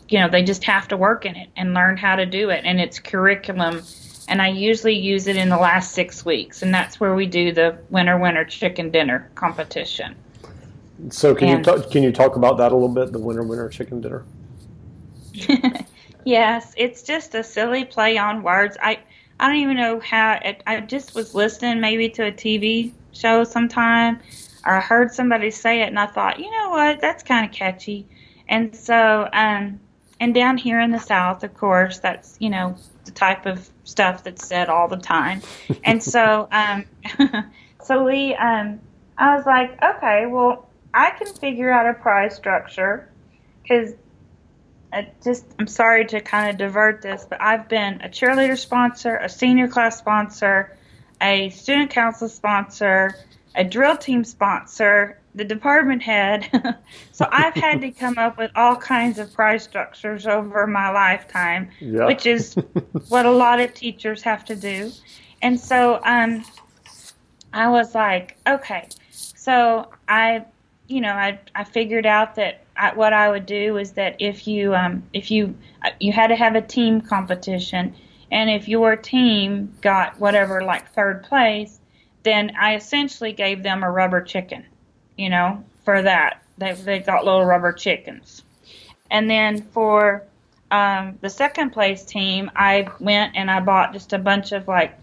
you 0.08 0.18
know 0.18 0.28
they 0.28 0.42
just 0.42 0.64
have 0.64 0.88
to 0.88 0.96
work 0.96 1.26
in 1.26 1.36
it 1.36 1.50
and 1.56 1.74
learn 1.74 1.98
how 1.98 2.16
to 2.16 2.24
do 2.24 2.48
it, 2.50 2.64
and 2.64 2.80
it's 2.80 2.98
curriculum. 2.98 3.82
And 4.28 4.40
I 4.40 4.48
usually 4.48 4.94
use 4.94 5.26
it 5.26 5.36
in 5.36 5.50
the 5.50 5.58
last 5.58 5.92
six 5.92 6.24
weeks, 6.24 6.62
and 6.62 6.72
that's 6.72 6.98
where 6.98 7.14
we 7.14 7.26
do 7.26 7.52
the 7.52 7.76
winter 7.90 8.16
winter 8.16 8.46
chicken 8.46 8.90
dinner 8.90 9.28
competition. 9.34 10.14
So 11.10 11.34
can 11.34 11.48
and, 11.48 11.58
you 11.58 11.64
talk, 11.64 11.90
can 11.90 12.02
you 12.02 12.12
talk 12.12 12.36
about 12.36 12.58
that 12.58 12.72
a 12.72 12.74
little 12.74 12.88
bit? 12.88 13.12
The 13.12 13.18
winter 13.18 13.42
winter 13.42 13.68
chicken 13.68 14.00
dinner. 14.00 14.24
Yes, 16.24 16.72
it's 16.76 17.02
just 17.02 17.34
a 17.34 17.42
silly 17.42 17.84
play 17.84 18.16
on 18.16 18.42
words. 18.42 18.76
I 18.80 19.00
I 19.40 19.48
don't 19.48 19.56
even 19.56 19.76
know 19.76 20.00
how. 20.00 20.38
It, 20.44 20.62
I 20.66 20.80
just 20.80 21.14
was 21.14 21.34
listening 21.34 21.80
maybe 21.80 22.08
to 22.10 22.26
a 22.26 22.32
TV 22.32 22.92
show 23.12 23.44
sometime, 23.44 24.20
or 24.64 24.76
I 24.76 24.80
heard 24.80 25.12
somebody 25.12 25.50
say 25.50 25.82
it, 25.82 25.88
and 25.88 25.98
I 25.98 26.06
thought, 26.06 26.38
you 26.38 26.50
know 26.50 26.70
what, 26.70 27.00
that's 27.00 27.22
kind 27.22 27.44
of 27.44 27.52
catchy. 27.52 28.06
And 28.48 28.74
so, 28.74 29.28
um, 29.32 29.80
and 30.20 30.34
down 30.34 30.58
here 30.58 30.80
in 30.80 30.92
the 30.92 31.00
South, 31.00 31.42
of 31.42 31.54
course, 31.54 31.98
that's 31.98 32.36
you 32.38 32.50
know 32.50 32.76
the 33.04 33.10
type 33.10 33.46
of 33.46 33.68
stuff 33.84 34.22
that's 34.22 34.46
said 34.46 34.68
all 34.68 34.86
the 34.86 34.96
time. 34.96 35.42
And 35.82 36.00
so, 36.00 36.48
um, 36.52 36.84
so 37.82 38.04
we, 38.04 38.32
um, 38.36 38.78
I 39.18 39.34
was 39.34 39.44
like, 39.44 39.76
okay, 39.82 40.26
well, 40.26 40.68
I 40.94 41.10
can 41.10 41.32
figure 41.34 41.70
out 41.70 41.88
a 41.88 41.94
prize 41.94 42.34
structure 42.34 43.08
because 43.62 43.94
I 44.92 45.08
just 45.24 45.46
I'm 45.58 45.66
sorry 45.66 46.04
to 46.06 46.20
kind 46.20 46.50
of 46.50 46.58
divert 46.58 47.00
this, 47.00 47.26
but 47.28 47.40
I've 47.40 47.68
been 47.68 48.00
a 48.02 48.08
cheerleader 48.08 48.58
sponsor, 48.58 49.16
a 49.16 49.28
senior 49.28 49.68
class 49.68 49.98
sponsor, 49.98 50.76
a 51.20 51.48
student 51.50 51.90
council 51.90 52.28
sponsor, 52.28 53.16
a 53.54 53.64
drill 53.64 53.96
team 53.96 54.24
sponsor, 54.24 55.18
the 55.34 55.44
department 55.44 56.02
head. 56.02 56.48
so 57.12 57.26
I've 57.30 57.54
had 57.54 57.80
to 57.80 57.90
come 57.90 58.18
up 58.18 58.36
with 58.36 58.50
all 58.54 58.76
kinds 58.76 59.18
of 59.18 59.32
prize 59.32 59.62
structures 59.62 60.26
over 60.26 60.66
my 60.66 60.90
lifetime, 60.90 61.70
yeah. 61.80 62.06
which 62.06 62.26
is 62.26 62.54
what 63.08 63.24
a 63.24 63.30
lot 63.30 63.60
of 63.60 63.72
teachers 63.72 64.22
have 64.22 64.44
to 64.46 64.56
do. 64.56 64.92
And 65.40 65.58
so 65.58 66.00
um, 66.04 66.44
I 67.52 67.70
was 67.70 67.94
like, 67.94 68.36
okay, 68.46 68.88
so 69.10 69.90
I, 70.06 70.44
you 70.92 71.00
know, 71.00 71.12
I 71.12 71.40
I 71.54 71.64
figured 71.64 72.06
out 72.06 72.34
that 72.36 72.64
I, 72.76 72.94
what 72.94 73.12
I 73.12 73.30
would 73.30 73.46
do 73.46 73.78
is 73.78 73.92
that 73.92 74.16
if 74.18 74.46
you 74.46 74.74
um, 74.74 75.02
if 75.12 75.30
you 75.30 75.56
uh, 75.82 75.90
you 75.98 76.12
had 76.12 76.28
to 76.28 76.36
have 76.36 76.54
a 76.54 76.60
team 76.60 77.00
competition, 77.00 77.94
and 78.30 78.50
if 78.50 78.68
your 78.68 78.94
team 78.96 79.72
got 79.80 80.20
whatever 80.20 80.62
like 80.62 80.92
third 80.92 81.24
place, 81.24 81.80
then 82.22 82.52
I 82.58 82.76
essentially 82.76 83.32
gave 83.32 83.62
them 83.62 83.82
a 83.82 83.90
rubber 83.90 84.20
chicken, 84.20 84.66
you 85.16 85.30
know, 85.30 85.64
for 85.84 86.02
that. 86.02 86.42
They 86.58 86.72
they 86.74 86.98
got 86.98 87.24
little 87.24 87.44
rubber 87.44 87.72
chickens, 87.72 88.42
and 89.10 89.30
then 89.30 89.62
for 89.62 90.24
um, 90.70 91.18
the 91.22 91.30
second 91.30 91.70
place 91.70 92.04
team, 92.04 92.50
I 92.54 92.88
went 93.00 93.34
and 93.34 93.50
I 93.50 93.60
bought 93.60 93.94
just 93.94 94.12
a 94.12 94.18
bunch 94.18 94.52
of 94.52 94.68
like 94.68 94.98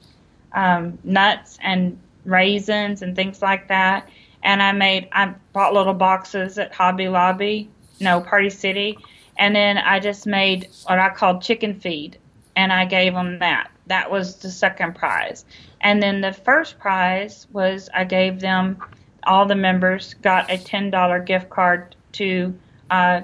um, 0.54 1.00
nuts 1.04 1.58
and 1.64 2.00
raisins 2.26 3.02
and 3.02 3.16
things 3.16 3.42
like 3.42 3.70
that 3.70 4.08
and 4.44 4.62
I 4.62 4.72
made 4.72 5.08
I 5.12 5.34
bought 5.54 5.74
little 5.74 5.94
boxes 5.94 6.58
at 6.58 6.74
Hobby 6.74 7.08
Lobby, 7.08 7.70
no 8.00 8.22
Party 8.22 8.50
City, 8.50 8.98
and 9.38 9.56
then 9.56 9.78
I 9.78 10.00
just 10.00 10.26
made 10.26 10.70
what 10.86 11.00
I 11.00 11.10
called 11.10 11.42
chicken 11.42 11.80
feed, 11.80 12.18
and 12.56 12.72
I 12.72 12.86
gave 12.86 13.14
them 13.14 13.40
that. 13.40 13.72
That 13.88 14.12
was 14.12 14.36
the 14.36 14.52
second 14.52 14.96
prize, 14.96 15.46
and 15.82 16.02
then 16.02 16.22
the 16.22 16.34
first 16.34 16.80
prize 16.80 17.48
was 17.52 17.90
I 17.94 18.04
gave 18.04 18.40
them 18.40 18.78
all 19.24 19.46
the 19.46 19.56
members 19.56 20.16
got 20.16 20.52
a 20.52 20.58
ten 20.58 20.90
dollar 20.90 21.20
gift 21.20 21.50
card 21.50 21.96
to 22.14 22.54
uh, 22.90 23.22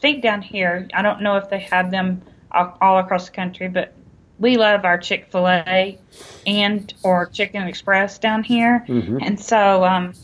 think 0.00 0.22
down 0.22 0.42
here. 0.42 0.88
I 0.94 1.02
don't 1.02 1.22
know 1.22 1.36
if 1.36 1.48
they 1.50 1.60
have 1.60 1.90
them 1.90 2.22
all, 2.52 2.76
all 2.80 2.98
across 2.98 3.26
the 3.26 3.32
country, 3.32 3.68
but 3.68 3.92
we 4.38 4.56
love 4.56 4.84
our 4.84 4.98
Chick 4.98 5.28
Fil 5.30 5.48
A 5.48 5.98
and 6.46 6.92
or 7.02 7.26
Chicken 7.26 7.62
Express 7.64 8.18
down 8.18 8.42
here, 8.42 8.84
mm-hmm. 8.88 9.18
and 9.20 9.38
so 9.38 9.84
um, 9.84 10.14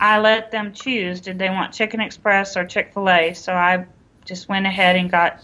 I 0.00 0.18
let 0.20 0.50
them 0.50 0.72
choose 0.72 1.20
did 1.20 1.38
they 1.38 1.50
want 1.50 1.72
Chicken 1.72 2.00
Express 2.00 2.56
or 2.56 2.64
Chick 2.64 2.92
fil 2.94 3.08
A. 3.08 3.34
So 3.34 3.52
I 3.52 3.86
just 4.24 4.48
went 4.48 4.66
ahead 4.66 4.96
and 4.96 5.10
got 5.10 5.42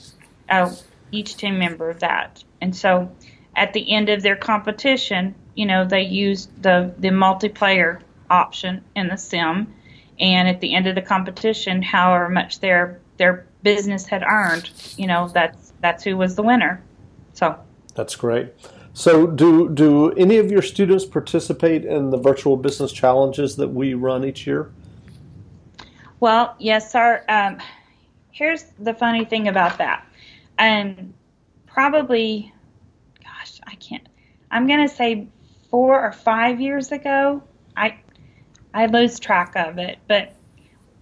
uh, 0.48 0.74
each 1.10 1.36
team 1.36 1.58
member 1.58 1.92
that. 1.94 2.42
And 2.60 2.74
so 2.74 3.10
at 3.56 3.72
the 3.72 3.92
end 3.92 4.08
of 4.08 4.22
their 4.22 4.36
competition, 4.36 5.34
you 5.54 5.66
know, 5.66 5.84
they 5.84 6.02
used 6.02 6.50
the, 6.62 6.94
the 6.98 7.08
multiplayer 7.08 8.00
option 8.30 8.84
in 8.94 9.08
the 9.08 9.16
sim. 9.16 9.74
And 10.18 10.48
at 10.48 10.60
the 10.60 10.74
end 10.74 10.86
of 10.86 10.94
the 10.94 11.02
competition, 11.02 11.82
however 11.82 12.28
much 12.28 12.60
their 12.60 13.00
their 13.16 13.46
business 13.62 14.06
had 14.06 14.22
earned, 14.22 14.70
you 14.96 15.06
know, 15.06 15.28
that's 15.28 15.72
that's 15.80 16.04
who 16.04 16.16
was 16.16 16.36
the 16.36 16.42
winner. 16.42 16.82
So 17.32 17.58
that's 17.96 18.14
great. 18.14 18.52
So, 18.96 19.26
do 19.26 19.68
do 19.70 20.12
any 20.12 20.36
of 20.36 20.52
your 20.52 20.62
students 20.62 21.04
participate 21.04 21.84
in 21.84 22.10
the 22.10 22.16
virtual 22.16 22.56
business 22.56 22.92
challenges 22.92 23.56
that 23.56 23.66
we 23.66 23.94
run 23.94 24.24
each 24.24 24.46
year? 24.46 24.70
Well, 26.20 26.54
yes, 26.60 26.92
sir. 26.92 27.24
Um, 27.28 27.58
here's 28.30 28.62
the 28.78 28.94
funny 28.94 29.24
thing 29.24 29.48
about 29.48 29.78
that, 29.78 30.06
and 30.58 31.12
probably, 31.66 32.54
gosh, 33.24 33.60
I 33.66 33.74
can't. 33.74 34.08
I'm 34.52 34.68
gonna 34.68 34.88
say 34.88 35.26
four 35.70 36.00
or 36.00 36.12
five 36.12 36.60
years 36.60 36.92
ago. 36.92 37.42
I 37.76 37.98
I 38.72 38.86
lose 38.86 39.18
track 39.18 39.56
of 39.56 39.78
it, 39.78 39.98
but 40.06 40.36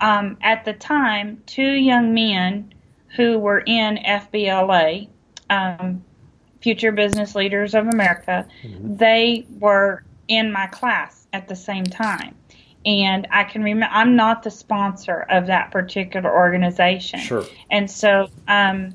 um, 0.01 0.39
at 0.41 0.65
the 0.65 0.73
time, 0.73 1.43
two 1.45 1.73
young 1.73 2.15
men 2.15 2.73
who 3.17 3.39
were 3.39 3.61
in 3.61 3.99
FBLA. 3.99 5.09
Um, 5.51 6.03
Future 6.63 6.93
Business 6.93 7.35
Leaders 7.35 7.75
of 7.75 7.87
America, 7.89 8.47
mm-hmm. 8.63 8.97
they 8.97 9.47
were 9.59 10.05
in 10.29 10.53
my 10.53 10.67
class 10.67 11.27
at 11.33 11.49
the 11.49 11.57
same 11.57 11.85
time. 11.85 12.35
And 12.85 13.29
I 13.31 13.45
can 13.45 13.63
remember, 13.63 13.95
I'm 13.95 14.17
not 14.17 14.43
the 14.43 14.51
sponsor 14.51 15.21
of 15.31 15.47
that 15.47 15.71
particular 15.71 16.33
organization. 16.33 17.21
Sure. 17.21 17.45
And 17.71 17.91
so 17.91 18.29
um, 18.49 18.93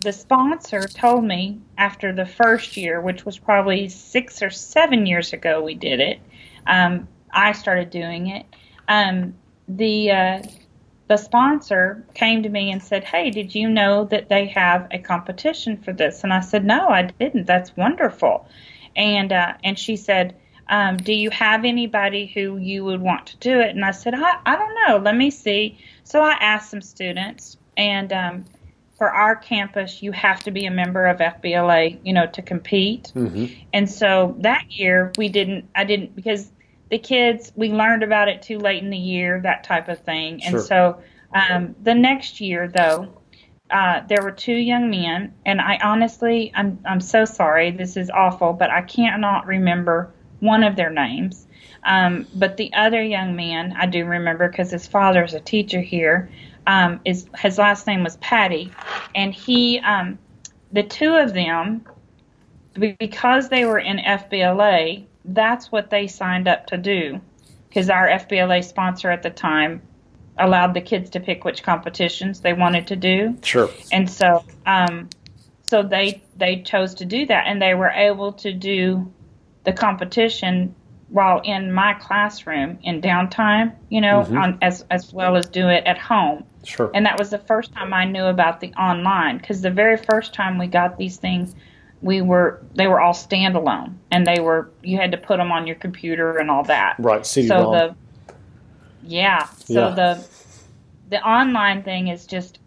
the 0.00 0.12
sponsor 0.12 0.82
told 0.88 1.24
me 1.24 1.60
after 1.76 2.12
the 2.12 2.24
first 2.24 2.76
year, 2.76 3.00
which 3.00 3.26
was 3.26 3.38
probably 3.38 3.88
six 3.88 4.42
or 4.42 4.50
seven 4.50 5.06
years 5.06 5.32
ago, 5.32 5.62
we 5.62 5.74
did 5.74 6.00
it. 6.00 6.20
Um, 6.66 7.08
I 7.30 7.52
started 7.52 7.90
doing 7.90 8.28
it. 8.28 8.46
Um, 8.88 9.34
the 9.68 10.10
uh, 10.10 10.42
the 11.08 11.16
sponsor 11.16 12.04
came 12.14 12.42
to 12.42 12.48
me 12.48 12.70
and 12.70 12.82
said, 12.82 13.04
Hey, 13.04 13.30
did 13.30 13.54
you 13.54 13.68
know 13.68 14.04
that 14.06 14.28
they 14.28 14.46
have 14.46 14.88
a 14.90 14.98
competition 14.98 15.76
for 15.76 15.92
this? 15.92 16.24
And 16.24 16.32
I 16.32 16.40
said, 16.40 16.64
No, 16.64 16.88
I 16.88 17.02
didn't. 17.02 17.46
That's 17.46 17.76
wonderful. 17.76 18.48
And, 18.96 19.32
uh, 19.32 19.54
and 19.62 19.78
she 19.78 19.96
said, 19.96 20.36
um, 20.68 20.96
do 20.96 21.12
you 21.12 21.30
have 21.30 21.64
anybody 21.64 22.26
who 22.26 22.56
you 22.56 22.84
would 22.84 23.00
want 23.00 23.26
to 23.26 23.36
do 23.36 23.60
it? 23.60 23.70
And 23.70 23.84
I 23.84 23.92
said, 23.92 24.14
I, 24.14 24.38
I 24.44 24.56
don't 24.56 24.74
know. 24.86 24.96
Let 24.98 25.16
me 25.16 25.30
see. 25.30 25.78
So 26.04 26.22
I 26.22 26.32
asked 26.32 26.70
some 26.70 26.82
students, 26.82 27.56
and 27.76 28.12
um, 28.12 28.44
for 28.98 29.10
our 29.10 29.36
campus, 29.36 30.02
you 30.02 30.12
have 30.12 30.42
to 30.44 30.50
be 30.50 30.66
a 30.66 30.70
member 30.70 31.06
of 31.06 31.18
FBLA, 31.18 32.00
you 32.02 32.12
know, 32.12 32.26
to 32.26 32.42
compete. 32.42 33.12
Mm-hmm. 33.14 33.54
And 33.72 33.88
so 33.88 34.36
that 34.40 34.72
year 34.72 35.12
we 35.16 35.28
didn't. 35.28 35.68
I 35.74 35.84
didn't 35.84 36.16
because 36.16 36.50
the 36.90 36.98
kids 36.98 37.52
we 37.56 37.70
learned 37.70 38.02
about 38.02 38.28
it 38.28 38.42
too 38.42 38.58
late 38.58 38.82
in 38.82 38.90
the 38.90 38.98
year 38.98 39.40
that 39.42 39.64
type 39.64 39.88
of 39.88 40.00
thing. 40.00 40.42
And 40.44 40.60
so 40.60 41.00
um, 41.34 41.74
the 41.82 41.94
next 41.94 42.40
year 42.40 42.68
though 42.68 43.12
uh, 43.70 44.02
there 44.08 44.22
were 44.22 44.30
two 44.30 44.54
young 44.54 44.90
men 44.90 45.34
and 45.44 45.60
i 45.60 45.78
honestly 45.82 46.52
I'm, 46.54 46.78
I'm 46.84 47.00
so 47.00 47.24
sorry 47.24 47.72
this 47.72 47.96
is 47.96 48.10
awful 48.10 48.52
but 48.52 48.70
i 48.70 48.82
cannot 48.82 49.46
remember 49.46 50.12
one 50.38 50.62
of 50.62 50.76
their 50.76 50.90
names. 50.90 51.46
Um, 51.82 52.26
but 52.34 52.58
the 52.58 52.72
other 52.74 53.02
young 53.02 53.34
man 53.36 53.74
i 53.78 53.86
do 53.86 54.04
remember 54.04 54.48
because 54.48 54.70
his 54.70 54.86
father 54.86 55.24
is 55.24 55.34
a 55.34 55.40
teacher 55.40 55.80
here 55.80 56.30
um, 56.66 57.00
is 57.04 57.26
his 57.38 57.58
last 57.58 57.86
name 57.86 58.04
was 58.04 58.16
patty 58.18 58.72
and 59.14 59.32
he 59.34 59.80
um, 59.80 60.18
the 60.72 60.82
two 60.82 61.14
of 61.14 61.32
them 61.32 61.84
because 62.74 63.48
they 63.48 63.64
were 63.64 63.78
in 63.78 63.98
fbla 63.98 65.04
that's 65.26 65.72
what 65.72 65.90
they 65.90 66.06
signed 66.06 66.48
up 66.48 66.66
to 66.66 66.76
do 66.76 67.20
because 67.68 67.90
our 67.90 68.08
FBLA 68.08 68.64
sponsor 68.64 69.10
at 69.10 69.22
the 69.22 69.30
time 69.30 69.82
allowed 70.38 70.74
the 70.74 70.80
kids 70.80 71.10
to 71.10 71.20
pick 71.20 71.44
which 71.44 71.62
competitions 71.62 72.40
they 72.40 72.52
wanted 72.52 72.86
to 72.88 72.96
do. 72.96 73.36
Sure. 73.42 73.70
And 73.92 74.10
so, 74.10 74.44
um, 74.66 75.08
so 75.68 75.82
they 75.82 76.22
they 76.36 76.62
chose 76.62 76.94
to 76.94 77.04
do 77.04 77.26
that, 77.26 77.44
and 77.46 77.60
they 77.60 77.74
were 77.74 77.90
able 77.90 78.32
to 78.34 78.52
do 78.52 79.12
the 79.64 79.72
competition 79.72 80.74
while 81.08 81.40
in 81.44 81.72
my 81.72 81.94
classroom 81.94 82.78
in 82.82 83.00
downtime, 83.00 83.74
you 83.88 84.00
know, 84.00 84.22
mm-hmm. 84.22 84.38
on, 84.38 84.58
as 84.62 84.84
as 84.90 85.12
well 85.12 85.36
as 85.36 85.48
do 85.48 85.68
it 85.68 85.84
at 85.86 85.98
home. 85.98 86.44
Sure. 86.64 86.90
And 86.94 87.06
that 87.06 87.18
was 87.18 87.30
the 87.30 87.38
first 87.38 87.72
time 87.72 87.92
I 87.92 88.04
knew 88.04 88.24
about 88.24 88.60
the 88.60 88.72
online 88.74 89.38
because 89.38 89.62
the 89.62 89.70
very 89.70 89.96
first 89.96 90.34
time 90.34 90.58
we 90.58 90.66
got 90.66 90.98
these 90.98 91.16
things 91.16 91.54
we 92.02 92.20
were 92.20 92.62
they 92.74 92.86
were 92.86 93.00
all 93.00 93.12
standalone 93.12 93.94
and 94.10 94.26
they 94.26 94.40
were 94.40 94.70
you 94.82 94.96
had 94.96 95.10
to 95.12 95.16
put 95.16 95.38
them 95.38 95.50
on 95.50 95.66
your 95.66 95.76
computer 95.76 96.38
and 96.38 96.50
all 96.50 96.64
that. 96.64 96.96
Right. 96.98 97.24
CD 97.24 97.48
so 97.48 97.70
the 97.70 97.96
yeah. 99.02 99.46
So 99.46 99.88
yeah. 99.88 99.94
the 99.94 100.26
the 101.08 101.22
online 101.22 101.82
thing 101.82 102.08
is 102.08 102.26
just 102.26 102.58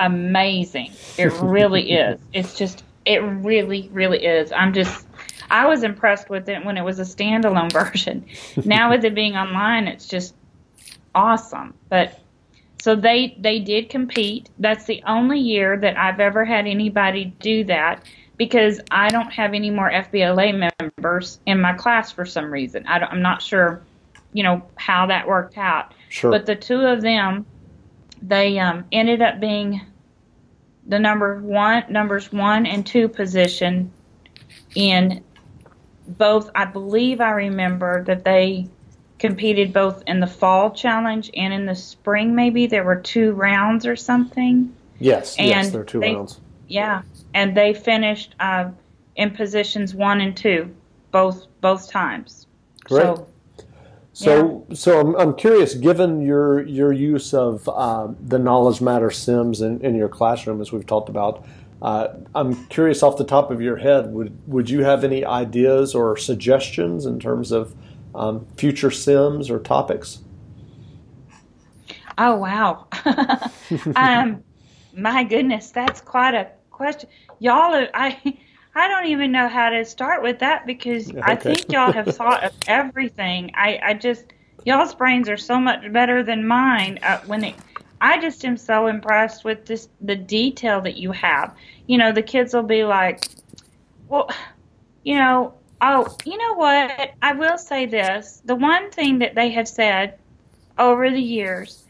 amazing. 0.00 0.92
It 1.18 1.32
really 1.40 1.92
is. 1.92 2.20
It's 2.32 2.56
just 2.56 2.84
it 3.04 3.18
really 3.18 3.88
really 3.92 4.24
is. 4.24 4.52
I'm 4.52 4.72
just 4.72 5.06
I 5.50 5.66
was 5.66 5.82
impressed 5.82 6.30
with 6.30 6.48
it 6.48 6.64
when 6.64 6.78
it 6.78 6.82
was 6.82 6.98
a 6.98 7.02
standalone 7.02 7.72
version. 7.92 8.24
now 8.64 8.90
with 8.90 9.04
it 9.04 9.14
being 9.14 9.36
online, 9.36 9.86
it's 9.86 10.06
just 10.06 10.34
awesome. 11.14 11.74
But 11.90 12.18
So 12.80 12.96
they 12.96 13.36
they 13.38 13.58
did 13.58 13.90
compete. 13.90 14.48
That's 14.58 14.86
the 14.86 15.02
only 15.06 15.38
year 15.38 15.76
that 15.76 15.98
I've 15.98 16.20
ever 16.20 16.44
had 16.44 16.66
anybody 16.66 17.26
do 17.38 17.64
that 17.64 18.02
because 18.46 18.80
I 18.90 19.08
don't 19.08 19.32
have 19.32 19.54
any 19.54 19.70
more 19.70 19.88
FBLA 19.88 20.72
members 20.80 21.38
in 21.46 21.60
my 21.60 21.74
class 21.74 22.10
for 22.10 22.26
some 22.26 22.52
reason. 22.52 22.84
I 22.88 22.98
am 23.08 23.22
not 23.22 23.40
sure, 23.40 23.82
you 24.32 24.42
know, 24.42 24.62
how 24.74 25.06
that 25.06 25.28
worked 25.28 25.56
out. 25.56 25.94
Sure. 26.08 26.32
But 26.32 26.46
the 26.46 26.56
two 26.56 26.80
of 26.80 27.02
them, 27.02 27.46
they 28.20 28.58
um, 28.58 28.84
ended 28.90 29.22
up 29.22 29.38
being 29.38 29.80
the 30.88 30.98
number 30.98 31.40
one, 31.40 31.84
numbers 31.88 32.32
one 32.32 32.66
and 32.66 32.84
two 32.84 33.06
position 33.06 33.92
in 34.74 35.22
both. 36.08 36.50
I 36.56 36.64
believe 36.64 37.20
I 37.20 37.30
remember 37.30 38.02
that 38.06 38.24
they 38.24 38.66
competed 39.20 39.72
both 39.72 40.02
in 40.08 40.18
the 40.18 40.26
fall 40.26 40.72
challenge 40.72 41.30
and 41.36 41.54
in 41.54 41.66
the 41.66 41.76
spring. 41.76 42.34
Maybe 42.34 42.66
there 42.66 42.82
were 42.82 42.96
two 42.96 43.34
rounds 43.34 43.86
or 43.86 43.94
something. 43.94 44.74
Yes, 44.98 45.36
and 45.38 45.46
yes, 45.46 45.70
there 45.70 45.82
are 45.82 45.84
two 45.84 46.00
they, 46.00 46.16
rounds. 46.16 46.40
Yeah, 46.68 47.02
and 47.34 47.56
they 47.56 47.74
finished 47.74 48.34
uh, 48.40 48.70
in 49.16 49.30
positions 49.30 49.94
one 49.94 50.20
and 50.20 50.36
two, 50.36 50.74
both 51.10 51.46
both 51.60 51.90
times. 51.90 52.46
Great. 52.84 53.02
So, 53.02 53.28
so, 54.14 54.66
yeah. 54.68 54.74
so 54.74 55.00
I'm, 55.00 55.14
I'm 55.16 55.34
curious. 55.34 55.74
Given 55.74 56.22
your 56.22 56.66
your 56.66 56.92
use 56.92 57.32
of 57.34 57.68
uh, 57.68 58.08
the 58.20 58.38
Knowledge 58.38 58.80
Matters 58.80 59.18
Sims 59.18 59.60
in, 59.60 59.80
in 59.80 59.94
your 59.94 60.08
classroom, 60.08 60.60
as 60.60 60.72
we've 60.72 60.86
talked 60.86 61.08
about, 61.08 61.44
uh, 61.80 62.08
I'm 62.34 62.66
curious 62.66 63.02
off 63.02 63.16
the 63.16 63.24
top 63.24 63.50
of 63.50 63.60
your 63.60 63.76
head. 63.76 64.12
Would 64.12 64.36
would 64.46 64.70
you 64.70 64.84
have 64.84 65.04
any 65.04 65.24
ideas 65.24 65.94
or 65.94 66.16
suggestions 66.16 67.06
in 67.06 67.18
terms 67.18 67.52
of 67.52 67.74
um, 68.14 68.46
future 68.56 68.90
Sims 68.90 69.50
or 69.50 69.58
topics? 69.58 70.20
Oh 72.18 72.36
wow! 72.36 72.86
um, 73.96 74.44
my 74.94 75.24
goodness, 75.24 75.70
that's 75.70 76.00
quite 76.00 76.34
a 76.34 76.50
question. 76.70 77.08
Y'all, 77.38 77.74
are, 77.74 77.88
I 77.94 78.38
I 78.74 78.88
don't 78.88 79.06
even 79.06 79.32
know 79.32 79.48
how 79.48 79.70
to 79.70 79.84
start 79.84 80.22
with 80.22 80.38
that 80.40 80.66
because 80.66 81.10
okay. 81.10 81.20
I 81.22 81.36
think 81.36 81.70
y'all 81.70 81.92
have 81.92 82.14
thought 82.14 82.44
of 82.44 82.52
everything. 82.66 83.52
I 83.54 83.78
I 83.82 83.94
just 83.94 84.24
y'all's 84.64 84.94
brains 84.94 85.28
are 85.28 85.36
so 85.36 85.58
much 85.58 85.92
better 85.92 86.22
than 86.22 86.46
mine. 86.46 86.98
Uh, 87.02 87.20
when 87.26 87.44
it, 87.44 87.54
I 88.00 88.20
just 88.20 88.44
am 88.44 88.56
so 88.56 88.86
impressed 88.86 89.44
with 89.44 89.66
this 89.66 89.88
the 90.00 90.16
detail 90.16 90.80
that 90.82 90.96
you 90.96 91.12
have. 91.12 91.54
You 91.86 91.98
know, 91.98 92.12
the 92.12 92.22
kids 92.22 92.54
will 92.54 92.62
be 92.62 92.84
like, 92.84 93.24
well, 94.08 94.30
you 95.04 95.16
know, 95.16 95.54
oh, 95.80 96.16
you 96.24 96.38
know 96.38 96.54
what? 96.54 97.12
I 97.20 97.32
will 97.34 97.58
say 97.58 97.86
this: 97.86 98.40
the 98.44 98.56
one 98.56 98.90
thing 98.90 99.18
that 99.18 99.34
they 99.34 99.50
have 99.50 99.68
said 99.68 100.18
over 100.78 101.10
the 101.10 101.20
years 101.20 101.84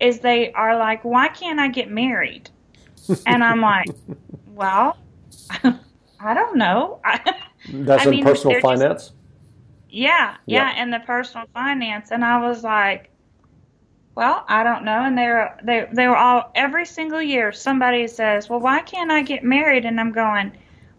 is 0.00 0.20
they 0.20 0.52
are 0.52 0.76
like, 0.76 1.04
why 1.04 1.28
can't 1.28 1.58
I 1.58 1.68
get 1.68 1.90
married? 1.90 2.50
and 3.26 3.42
I'm 3.42 3.60
like, 3.60 3.88
well, 4.46 4.96
I 6.20 6.34
don't 6.34 6.56
know. 6.56 7.00
That's 7.72 8.06
I 8.06 8.10
in 8.10 8.24
personal 8.24 8.60
finance. 8.60 9.04
Just, 9.04 9.12
yeah, 9.88 10.36
yeah, 10.46 10.72
yeah, 10.74 10.82
in 10.82 10.90
the 10.90 11.00
personal 11.00 11.46
finance, 11.54 12.10
and 12.10 12.24
I 12.24 12.46
was 12.46 12.62
like, 12.62 13.10
well, 14.14 14.44
I 14.48 14.62
don't 14.62 14.84
know. 14.84 15.02
And 15.02 15.16
they're 15.16 15.58
they 15.62 15.86
they 15.92 16.08
were 16.08 16.16
all 16.16 16.50
every 16.54 16.86
single 16.86 17.22
year 17.22 17.52
somebody 17.52 18.06
says, 18.06 18.48
well, 18.48 18.60
why 18.60 18.80
can't 18.80 19.10
I 19.10 19.22
get 19.22 19.44
married? 19.44 19.84
And 19.84 20.00
I'm 20.00 20.12
going, 20.12 20.52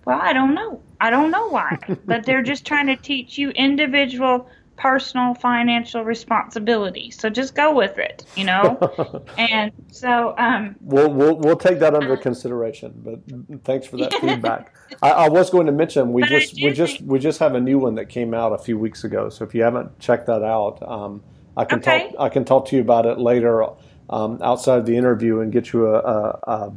well, 0.05 0.19
I 0.21 0.33
don't 0.33 0.53
know. 0.53 0.81
I 1.01 1.09
don't 1.09 1.31
know 1.31 1.49
why, 1.49 1.77
but 2.05 2.25
they're 2.25 2.43
just 2.43 2.65
trying 2.65 2.87
to 2.87 2.95
teach 2.95 3.37
you 3.37 3.49
individual 3.51 4.49
personal 4.77 5.33
financial 5.33 6.03
responsibility. 6.03 7.11
So 7.11 7.29
just 7.29 7.55
go 7.55 7.73
with 7.73 7.97
it, 7.97 8.25
you 8.35 8.45
know. 8.45 9.25
and 9.37 9.71
so 9.91 10.35
um, 10.37 10.75
we'll, 10.81 11.11
we'll 11.11 11.35
we'll 11.35 11.57
take 11.57 11.79
that 11.79 11.93
under 11.93 12.13
uh, 12.13 12.21
consideration. 12.21 12.93
But 13.03 13.63
thanks 13.65 13.87
for 13.87 13.97
that 13.97 14.13
feedback. 14.21 14.75
I, 15.01 15.11
I, 15.11 15.29
was 15.29 15.49
going 15.49 15.65
to 15.65 15.71
mention 15.71 16.13
we 16.13 16.23
just 16.23 16.53
we 16.55 16.71
just 16.71 17.01
we 17.01 17.19
just 17.19 17.39
have 17.39 17.55
a 17.55 17.59
new 17.59 17.79
one 17.79 17.95
that 17.95 18.05
came 18.07 18.33
out 18.33 18.53
a 18.53 18.57
few 18.57 18.77
weeks 18.77 19.03
ago. 19.03 19.29
So 19.29 19.43
if 19.43 19.53
you 19.53 19.63
haven't 19.63 19.99
checked 19.99 20.27
that 20.27 20.43
out, 20.43 20.81
um, 20.87 21.23
I 21.57 21.65
can 21.65 21.79
okay. 21.79 22.11
talk 22.11 22.19
I 22.19 22.29
can 22.29 22.45
talk 22.45 22.67
to 22.67 22.75
you 22.75 22.81
about 22.81 23.05
it 23.05 23.17
later 23.17 23.65
um, 24.09 24.39
outside 24.41 24.79
of 24.79 24.85
the 24.85 24.95
interview 24.95 25.41
and 25.41 25.51
get 25.51 25.73
you 25.73 25.87
a, 25.87 25.99
a, 25.99 26.39
a 26.47 26.73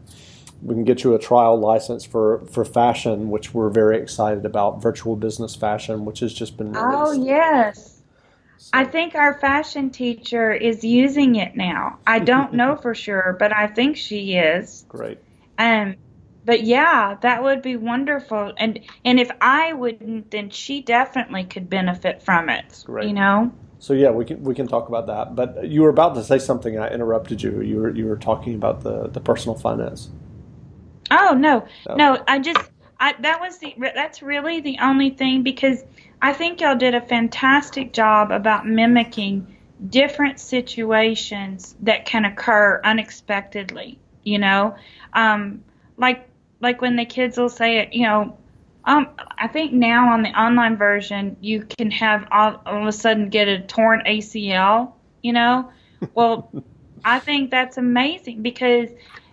we 0.62 0.74
can 0.74 0.84
get 0.84 1.04
you 1.04 1.14
a 1.14 1.18
trial 1.18 1.58
license 1.58 2.04
for, 2.04 2.44
for 2.46 2.64
fashion, 2.64 3.30
which 3.30 3.54
we're 3.54 3.70
very 3.70 3.98
excited 3.98 4.44
about, 4.44 4.82
virtual 4.82 5.16
business 5.16 5.56
fashion, 5.56 6.04
which 6.04 6.20
has 6.20 6.32
just 6.32 6.56
been 6.56 6.72
released. 6.72 6.86
Oh, 6.92 7.12
yes. 7.12 8.02
So. 8.58 8.70
I 8.74 8.84
think 8.84 9.14
our 9.14 9.38
fashion 9.40 9.90
teacher 9.90 10.52
is 10.52 10.84
using 10.84 11.36
it 11.36 11.56
now. 11.56 11.98
I 12.06 12.18
don't 12.18 12.52
know 12.60 12.76
for 12.76 12.94
sure, 12.94 13.36
but 13.38 13.54
I 13.54 13.66
think 13.66 13.96
she 13.96 14.34
is. 14.34 14.84
Great. 14.88 15.18
Um, 15.58 15.96
but 16.44 16.62
yeah, 16.62 17.16
that 17.20 17.42
would 17.42 17.62
be 17.62 17.76
wonderful. 17.76 18.52
And 18.56 18.80
and 19.04 19.20
if 19.20 19.30
I 19.40 19.72
wouldn't, 19.72 20.30
then 20.30 20.50
she 20.50 20.82
definitely 20.82 21.44
could 21.44 21.68
benefit 21.68 22.22
from 22.22 22.48
it. 22.48 22.82
Great. 22.84 23.08
You 23.08 23.12
know. 23.12 23.52
So 23.78 23.92
yeah, 23.92 24.10
we 24.10 24.24
can 24.24 24.42
we 24.42 24.54
can 24.54 24.66
talk 24.66 24.88
about 24.88 25.06
that. 25.06 25.34
But 25.34 25.68
you 25.68 25.82
were 25.82 25.88
about 25.88 26.14
to 26.14 26.24
say 26.24 26.38
something. 26.38 26.78
I 26.78 26.88
interrupted 26.88 27.42
you. 27.42 27.60
You 27.60 27.76
were 27.76 27.90
you 27.90 28.06
were 28.06 28.16
talking 28.16 28.54
about 28.54 28.82
the 28.82 29.08
the 29.08 29.20
personal 29.20 29.56
finance. 29.56 30.10
Oh 31.10 31.34
no, 31.34 31.66
so. 31.84 31.94
no. 31.94 32.22
I 32.26 32.38
just 32.38 32.70
I 32.98 33.14
that 33.20 33.40
was 33.40 33.58
the 33.58 33.74
that's 33.94 34.22
really 34.22 34.60
the 34.60 34.78
only 34.80 35.10
thing 35.10 35.42
because 35.42 35.84
I 36.22 36.32
think 36.32 36.60
y'all 36.60 36.76
did 36.76 36.94
a 36.94 37.00
fantastic 37.00 37.92
job 37.92 38.30
about 38.30 38.66
mimicking 38.66 39.56
different 39.88 40.38
situations 40.38 41.74
that 41.80 42.04
can 42.04 42.24
occur 42.24 42.80
unexpectedly. 42.84 43.98
You 44.22 44.38
know, 44.38 44.76
um, 45.14 45.64
like 45.96 46.28
like 46.60 46.80
when 46.80 46.96
the 46.96 47.04
kids 47.04 47.38
will 47.38 47.48
say 47.48 47.78
it. 47.78 47.92
You 47.94 48.04
know, 48.04 48.38
um, 48.84 49.08
I 49.38 49.48
think 49.48 49.72
now 49.72 50.12
on 50.12 50.22
the 50.22 50.30
online 50.30 50.76
version 50.76 51.36
you 51.40 51.64
can 51.64 51.90
have 51.90 52.28
all, 52.30 52.60
all 52.66 52.82
of 52.82 52.86
a 52.86 52.92
sudden 52.92 53.30
get 53.30 53.48
a 53.48 53.60
torn 53.60 54.02
ACL. 54.06 54.92
You 55.22 55.32
know, 55.32 55.72
well, 56.14 56.50
I 57.04 57.18
think 57.18 57.50
that's 57.50 57.78
amazing 57.78 58.42
because 58.42 58.90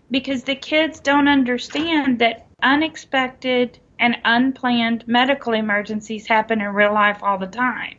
because 0.09 0.43
the 0.43 0.55
kids 0.55 0.99
don't 0.99 1.27
understand 1.27 2.19
that 2.19 2.47
unexpected 2.61 3.79
and 3.99 4.17
unplanned 4.23 5.07
medical 5.07 5.53
emergencies 5.53 6.27
happen 6.27 6.61
in 6.61 6.67
real 6.67 6.93
life 6.93 7.21
all 7.21 7.37
the 7.37 7.47
time. 7.47 7.95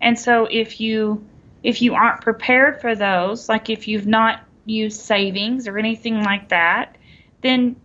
And 0.00 0.18
so 0.18 0.46
if 0.46 0.80
you 0.80 1.24
if 1.62 1.82
you 1.82 1.94
aren't 1.94 2.22
prepared 2.22 2.80
for 2.80 2.94
those, 2.94 3.48
like 3.48 3.68
if 3.68 3.86
you've 3.86 4.06
not 4.06 4.40
used 4.64 5.00
savings 5.00 5.68
or 5.68 5.76
anything 5.76 6.22
like 6.22 6.48
that, 6.48 6.96
then 7.42 7.76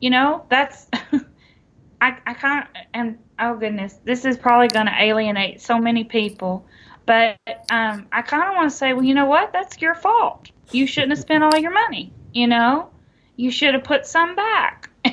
you 0.00 0.10
know, 0.10 0.44
that's 0.50 0.86
I 2.00 2.18
I 2.26 2.58
of 2.60 2.68
and 2.92 3.18
oh 3.38 3.54
goodness, 3.56 3.98
this 4.04 4.24
is 4.24 4.36
probably 4.36 4.68
going 4.68 4.86
to 4.86 4.94
alienate 5.00 5.62
so 5.62 5.78
many 5.78 6.04
people, 6.04 6.66
but 7.06 7.38
um 7.70 8.06
I 8.12 8.22
kind 8.22 8.48
of 8.48 8.54
want 8.54 8.70
to 8.70 8.76
say, 8.76 8.92
well, 8.92 9.04
you 9.04 9.14
know 9.14 9.26
what? 9.26 9.52
That's 9.52 9.80
your 9.80 9.94
fault. 9.94 10.50
You 10.72 10.86
shouldn't 10.86 11.12
have 11.12 11.20
spent 11.20 11.44
all 11.44 11.56
your 11.56 11.72
money 11.72 12.12
you 12.32 12.46
know, 12.46 12.90
you 13.36 13.50
should 13.50 13.74
have 13.74 13.84
put 13.84 14.06
some 14.06 14.34
back. 14.34 14.90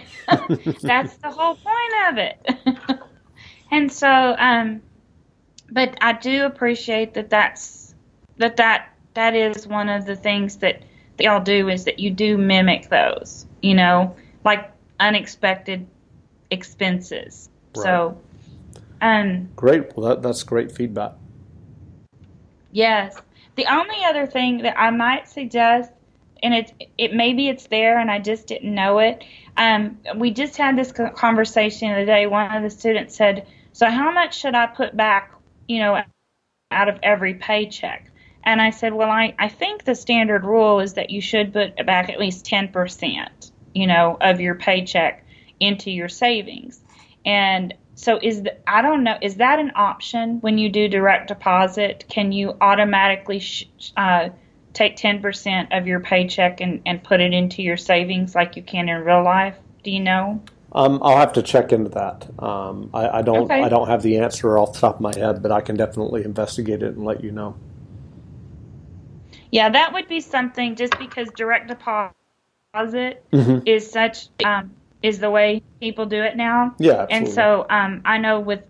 That's 0.82 1.15
the 1.17 1.32
whole 1.32 1.55
point 1.55 1.93
of 2.10 2.17
it. 2.17 2.99
and 3.71 3.91
so, 3.91 4.36
um, 4.38 4.82
but 5.71 5.97
I 6.01 6.13
do 6.13 6.45
appreciate 6.45 7.13
that 7.15 7.29
that's 7.29 7.93
that 8.38 8.58
that 8.58 8.93
that 9.13 9.36
is 9.36 9.67
one 9.67 9.89
of 9.89 10.05
the 10.05 10.15
things 10.15 10.58
that 10.58 10.82
y'all 11.19 11.43
do 11.43 11.69
is 11.69 11.86
that 11.86 11.99
you 11.99 12.12
do 12.12 12.38
mimic 12.38 12.89
those, 12.89 13.45
you 13.62 13.75
know, 13.75 14.15
like 14.45 14.71
unexpected 14.99 15.88
expenses. 16.51 17.49
Right. 17.75 17.84
So, 17.84 18.21
um, 19.01 19.49
great. 19.55 19.95
Well, 19.95 20.10
that, 20.10 20.21
that's 20.21 20.43
great 20.43 20.71
feedback. 20.71 21.13
Yes. 22.71 23.21
The 23.55 23.65
only 23.71 24.03
other 24.05 24.25
thing 24.25 24.60
that 24.60 24.79
I 24.79 24.91
might 24.91 25.27
suggest 25.27 25.91
and 26.43 26.54
it 26.54 26.91
it 26.97 27.13
maybe 27.13 27.47
it's 27.49 27.67
there 27.67 27.99
and 27.99 28.10
I 28.10 28.19
just 28.19 28.47
didn't 28.47 28.73
know 28.73 28.99
it. 28.99 29.23
Um, 29.58 29.99
we 30.15 30.32
just 30.32 30.58
had 30.58 30.78
this 30.78 30.91
conversation 30.91 31.89
the 31.89 31.95
other 31.95 32.06
day. 32.06 32.28
One 32.28 32.56
of 32.56 32.63
the 32.63 32.69
students 32.69 33.15
said, 33.15 33.47
"So 33.73 33.89
how 33.89 34.12
much 34.12 34.40
should 34.40 34.56
I 34.56 34.67
put 34.67 34.96
back? 34.96 35.33
You 35.67 35.79
know, 35.79 36.04
out 36.71 36.90
of 36.90 37.00
every 37.04 37.35
paycheck?" 37.35 38.12
And 38.44 38.62
I 38.62 38.69
said, 38.71 38.94
"Well, 38.94 39.10
I 39.10 39.35
I 39.37 39.50
think 39.50 39.83
the 39.83 39.96
standard 39.96 40.46
rule 40.46 40.79
is 40.79 40.94
that 40.94 41.10
you 41.10 41.21
should 41.21 41.54
put 41.54 41.85
back 41.85 42.10
at 42.10 42.19
least 42.19 42.46
ten 42.46 42.69
percent, 42.69 43.52
you 43.73 43.87
know, 43.87 44.17
of 44.19 44.40
your 44.40 44.56
paycheck 44.56 45.25
into 45.60 45.92
your 45.92 46.10
savings." 46.10 46.81
And 47.25 47.73
so 47.96 48.17
is 48.21 48.44
the, 48.44 48.69
I 48.69 48.81
don't 48.81 49.04
know 49.04 49.17
is 49.21 49.35
that 49.35 49.60
an 49.60 49.73
option 49.75 50.40
when 50.40 50.58
you 50.58 50.69
do 50.69 50.87
direct 50.87 51.27
deposit? 51.27 52.06
Can 52.08 52.31
you 52.31 52.56
automatically 52.62 53.40
sh- 53.40 53.67
uh, 53.98 54.29
take 54.73 54.97
10% 54.97 55.77
of 55.77 55.87
your 55.87 55.99
paycheck 55.99 56.61
and, 56.61 56.81
and 56.85 57.03
put 57.03 57.21
it 57.21 57.33
into 57.33 57.61
your 57.61 57.77
savings 57.77 58.35
like 58.35 58.55
you 58.55 58.63
can 58.63 58.89
in 58.89 59.03
real 59.03 59.23
life? 59.23 59.55
Do 59.83 59.91
you 59.91 59.99
know? 59.99 60.41
Um, 60.71 60.99
I'll 61.01 61.17
have 61.17 61.33
to 61.33 61.41
check 61.41 61.71
into 61.71 61.89
that. 61.91 62.27
Um, 62.41 62.91
I, 62.93 63.09
I, 63.09 63.21
don't. 63.21 63.45
Okay. 63.45 63.63
I 63.63 63.69
don't 63.69 63.87
have 63.87 64.03
the 64.03 64.19
answer 64.19 64.57
off 64.57 64.73
the 64.73 64.79
top 64.79 64.95
of 64.95 65.01
my 65.01 65.15
head, 65.15 65.41
but 65.41 65.51
I 65.51 65.61
can 65.61 65.75
definitely 65.75 66.23
investigate 66.23 66.83
it 66.83 66.95
and 66.95 67.03
let 67.03 67.23
you 67.23 67.31
know. 67.31 67.55
Yeah, 69.51 69.69
that 69.69 69.93
would 69.93 70.07
be 70.07 70.19
something 70.19 70.75
just 70.75 70.97
because 70.99 71.27
direct 71.35 71.69
deposit 71.69 72.13
mm-hmm. 73.33 73.59
is 73.65 73.89
such 73.89 74.27
um, 74.45 74.71
is 75.01 75.17
the 75.17 75.31
way 75.31 75.63
people 75.79 76.05
do 76.05 76.21
it 76.21 76.37
now. 76.37 76.75
Yeah, 76.77 76.91
absolutely. 76.91 77.15
and 77.17 77.27
so 77.29 77.65
um, 77.69 78.01
I 78.05 78.19
know 78.19 78.39
with 78.39 78.61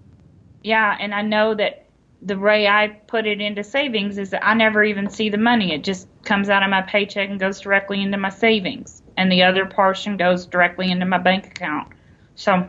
yeah, 0.64 0.96
and 0.98 1.14
I 1.14 1.22
know 1.22 1.54
that 1.56 1.86
the 2.22 2.38
way 2.38 2.68
I 2.68 2.90
put 3.08 3.26
it 3.26 3.40
into 3.40 3.64
savings 3.64 4.18
is 4.18 4.32
that 4.32 4.46
I 4.46 4.54
never 4.54 4.84
even 4.84 5.10
see 5.10 5.30
the 5.30 5.38
money. 5.38 5.74
It 5.74 5.84
just 5.84 6.08
comes 6.24 6.50
out 6.50 6.64
of 6.64 6.70
my 6.70 6.82
paycheck 6.82 7.30
and 7.30 7.40
goes 7.40 7.62
directly 7.62 8.02
into 8.02 8.18
my 8.18 8.30
savings, 8.30 9.02
and 9.18 9.32
the 9.32 9.44
other 9.44 9.66
portion 9.66 10.18
goes 10.18 10.46
directly 10.46 10.92
into 10.92 11.06
my 11.06 11.18
bank 11.18 11.48
account. 11.48 11.94
So 12.36 12.68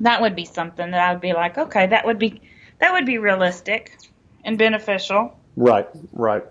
that 0.00 0.20
would 0.20 0.34
be 0.34 0.44
something 0.44 0.90
that 0.90 1.00
I 1.00 1.12
would 1.12 1.22
be 1.22 1.32
like, 1.32 1.58
okay, 1.58 1.86
that 1.86 2.04
would 2.04 2.18
be 2.18 2.40
that 2.80 2.92
would 2.92 3.06
be 3.06 3.18
realistic 3.18 3.96
and 4.44 4.58
beneficial. 4.58 5.38
Right, 5.56 5.88
right. 6.12 6.44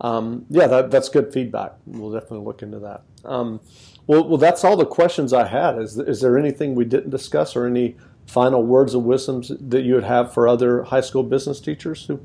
Um, 0.00 0.46
yeah, 0.48 0.66
that, 0.66 0.90
that's 0.90 1.08
good 1.08 1.32
feedback. 1.32 1.72
We'll 1.86 2.12
definitely 2.12 2.46
look 2.46 2.62
into 2.62 2.78
that. 2.80 3.02
Um, 3.24 3.60
well, 4.06 4.26
well, 4.26 4.38
that's 4.38 4.64
all 4.64 4.76
the 4.76 4.86
questions 4.86 5.32
I 5.32 5.46
had. 5.46 5.78
Is, 5.78 5.98
is 5.98 6.20
there 6.20 6.38
anything 6.38 6.74
we 6.74 6.84
didn't 6.84 7.10
discuss 7.10 7.54
or 7.54 7.66
any 7.66 7.96
final 8.28 8.62
words 8.62 8.94
of 8.94 9.02
wisdom 9.02 9.42
that 9.68 9.82
you 9.82 9.94
would 9.94 10.04
have 10.04 10.32
for 10.32 10.46
other 10.46 10.84
high 10.84 11.00
school 11.00 11.22
business 11.22 11.60
teachers 11.60 12.06
who? 12.06 12.20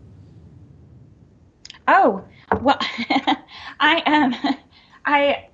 Oh, 1.88 2.24
well, 2.62 2.78
I 3.80 4.02
um, 4.06 4.56
I 5.06 5.48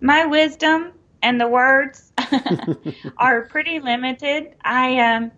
my 0.00 0.26
wisdom 0.26 0.92
and 1.22 1.40
the 1.40 1.46
words 1.46 2.12
are 3.18 3.42
pretty 3.42 3.80
limited. 3.80 4.56
I 4.64 4.98
um, 5.00 5.30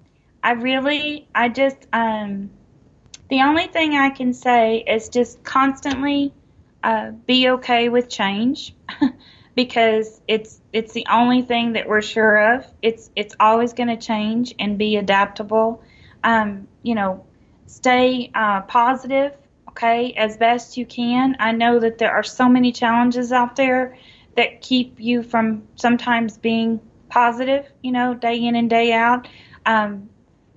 I 0.42 0.52
really, 0.52 1.28
I 1.34 1.48
just 1.48 1.86
um, 1.92 2.50
the 3.28 3.42
only 3.42 3.66
thing 3.66 3.94
I 3.94 4.10
can 4.10 4.32
say 4.32 4.84
is 4.86 5.08
just 5.08 5.42
constantly 5.42 6.32
uh, 6.84 7.10
be 7.10 7.48
okay 7.48 7.88
with 7.88 8.08
change 8.08 8.74
because 9.54 10.20
it's 10.26 10.60
it's 10.72 10.92
the 10.92 11.06
only 11.10 11.42
thing 11.42 11.74
that 11.74 11.88
we're 11.88 12.02
sure 12.02 12.54
of. 12.54 12.66
It's 12.80 13.10
it's 13.16 13.34
always 13.38 13.72
going 13.72 13.88
to 13.88 13.96
change 13.96 14.54
and 14.58 14.78
be 14.78 14.96
adaptable. 14.96 15.82
Um, 16.24 16.68
you 16.82 16.94
know, 16.94 17.24
stay 17.66 18.30
uh, 18.34 18.62
positive, 18.62 19.36
okay, 19.70 20.12
as 20.12 20.36
best 20.36 20.76
you 20.76 20.86
can. 20.86 21.36
I 21.38 21.52
know 21.52 21.80
that 21.80 21.98
there 21.98 22.12
are 22.12 22.22
so 22.22 22.48
many 22.48 22.72
challenges 22.72 23.32
out 23.32 23.56
there 23.56 23.98
that 24.36 24.62
keep 24.62 24.98
you 24.98 25.22
from 25.22 25.64
sometimes 25.76 26.38
being 26.38 26.80
positive. 27.08 27.70
You 27.82 27.92
know, 27.92 28.14
day 28.14 28.36
in 28.36 28.56
and 28.56 28.70
day 28.70 28.92
out. 28.92 29.28
Um, 29.66 30.08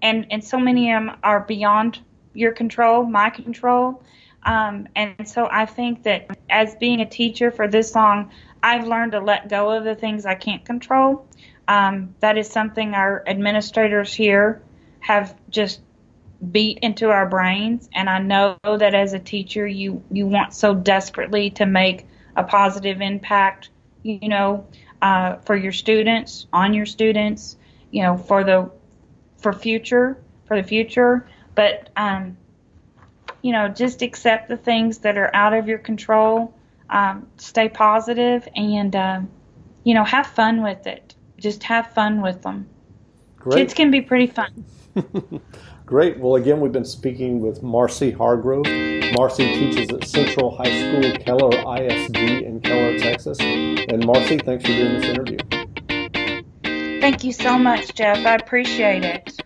and 0.02 0.28
and 0.32 0.44
so 0.44 0.58
many 0.60 0.92
of 0.92 1.04
them 1.04 1.18
are 1.24 1.42
beyond 1.42 2.00
your 2.34 2.52
control, 2.52 3.04
my 3.04 3.30
control. 3.30 4.04
Um, 4.44 4.88
and 4.96 5.28
so 5.28 5.48
I 5.52 5.66
think 5.66 6.04
that 6.04 6.38
as 6.50 6.76
being 6.76 7.02
a 7.02 7.10
teacher 7.10 7.50
for 7.50 7.68
this 7.68 7.96
long, 7.96 8.32
I've 8.66 8.88
learned 8.88 9.12
to 9.12 9.20
let 9.20 9.48
go 9.48 9.70
of 9.70 9.84
the 9.84 9.94
things 9.94 10.26
I 10.26 10.34
can't 10.34 10.66
control. 10.66 11.28
Um, 11.68 12.16
that 12.20 12.36
is 12.36 12.50
something 12.50 12.96
our 12.96 13.24
administrators 13.28 14.12
here 14.12 14.64
have 15.02 15.36
just 15.52 15.82
beat 16.52 16.80
into 16.82 17.12
our 17.12 17.30
brains. 17.30 17.88
And 17.94 18.10
I 18.10 18.18
know 18.18 18.58
that 18.64 18.96
as 18.96 19.14
a 19.14 19.20
teacher, 19.20 19.68
you, 19.68 20.04
you 20.10 20.26
want 20.26 20.56
so 20.56 20.74
desperately 20.74 21.52
to 21.52 21.68
make 21.68 22.08
a 22.36 22.44
positive 22.44 23.02
impact, 23.02 23.70
you 24.02 24.28
know, 24.28 24.66
uh, 25.00 25.36
for 25.46 25.56
your 25.56 25.72
students, 25.72 26.48
on 26.52 26.74
your 26.74 26.88
students, 26.88 27.58
you 27.92 28.02
know, 28.02 28.18
for 28.18 28.44
the 28.44 28.72
for 29.38 29.54
future 29.54 30.18
for 30.48 30.60
the 30.60 30.68
future. 30.68 31.28
But 31.54 31.92
um, 31.96 32.36
you 33.44 33.52
know, 33.52 33.68
just 33.68 34.02
accept 34.02 34.50
the 34.50 34.58
things 34.58 34.98
that 35.00 35.20
are 35.20 35.30
out 35.36 35.54
of 35.54 35.68
your 35.68 35.78
control. 35.78 36.55
Um, 36.90 37.28
stay 37.38 37.70
positive 37.70 38.48
and 38.56 38.96
uh, 38.96 39.22
you 39.84 39.94
know 39.94 40.04
have 40.04 40.28
fun 40.28 40.64
with 40.64 40.88
it. 40.88 41.16
Just 41.38 41.64
have 41.64 41.94
fun 41.94 42.22
with 42.22 42.42
them. 42.42 42.68
Great. 43.38 43.58
Kids 43.58 43.74
can 43.74 43.92
be 43.92 44.02
pretty 44.02 44.28
fun. 44.28 44.66
Great. 45.86 46.18
Well, 46.18 46.36
again, 46.36 46.62
we've 46.62 46.72
been 46.72 46.84
speaking 46.86 47.42
with 47.42 47.62
Marcy 47.62 48.10
Hargrove. 48.10 48.66
Marcy 49.16 49.46
teaches 49.54 49.92
at 49.92 50.08
Central 50.08 50.56
High 50.58 50.64
School, 50.82 51.12
Keller 51.18 51.52
ISD 51.80 52.18
in 52.18 52.60
Keller, 52.62 52.98
Texas. 52.98 53.38
And 53.40 54.04
Marcy, 54.04 54.40
thanks 54.40 54.66
for 54.66 54.72
doing 54.72 55.00
this 55.00 55.06
interview. 55.06 55.38
Thank 57.02 57.24
you 57.24 57.32
so 57.32 57.60
much, 57.60 57.94
Jeff. 57.94 58.18
I 58.26 58.34
appreciate 58.34 59.04
it. 59.04 59.40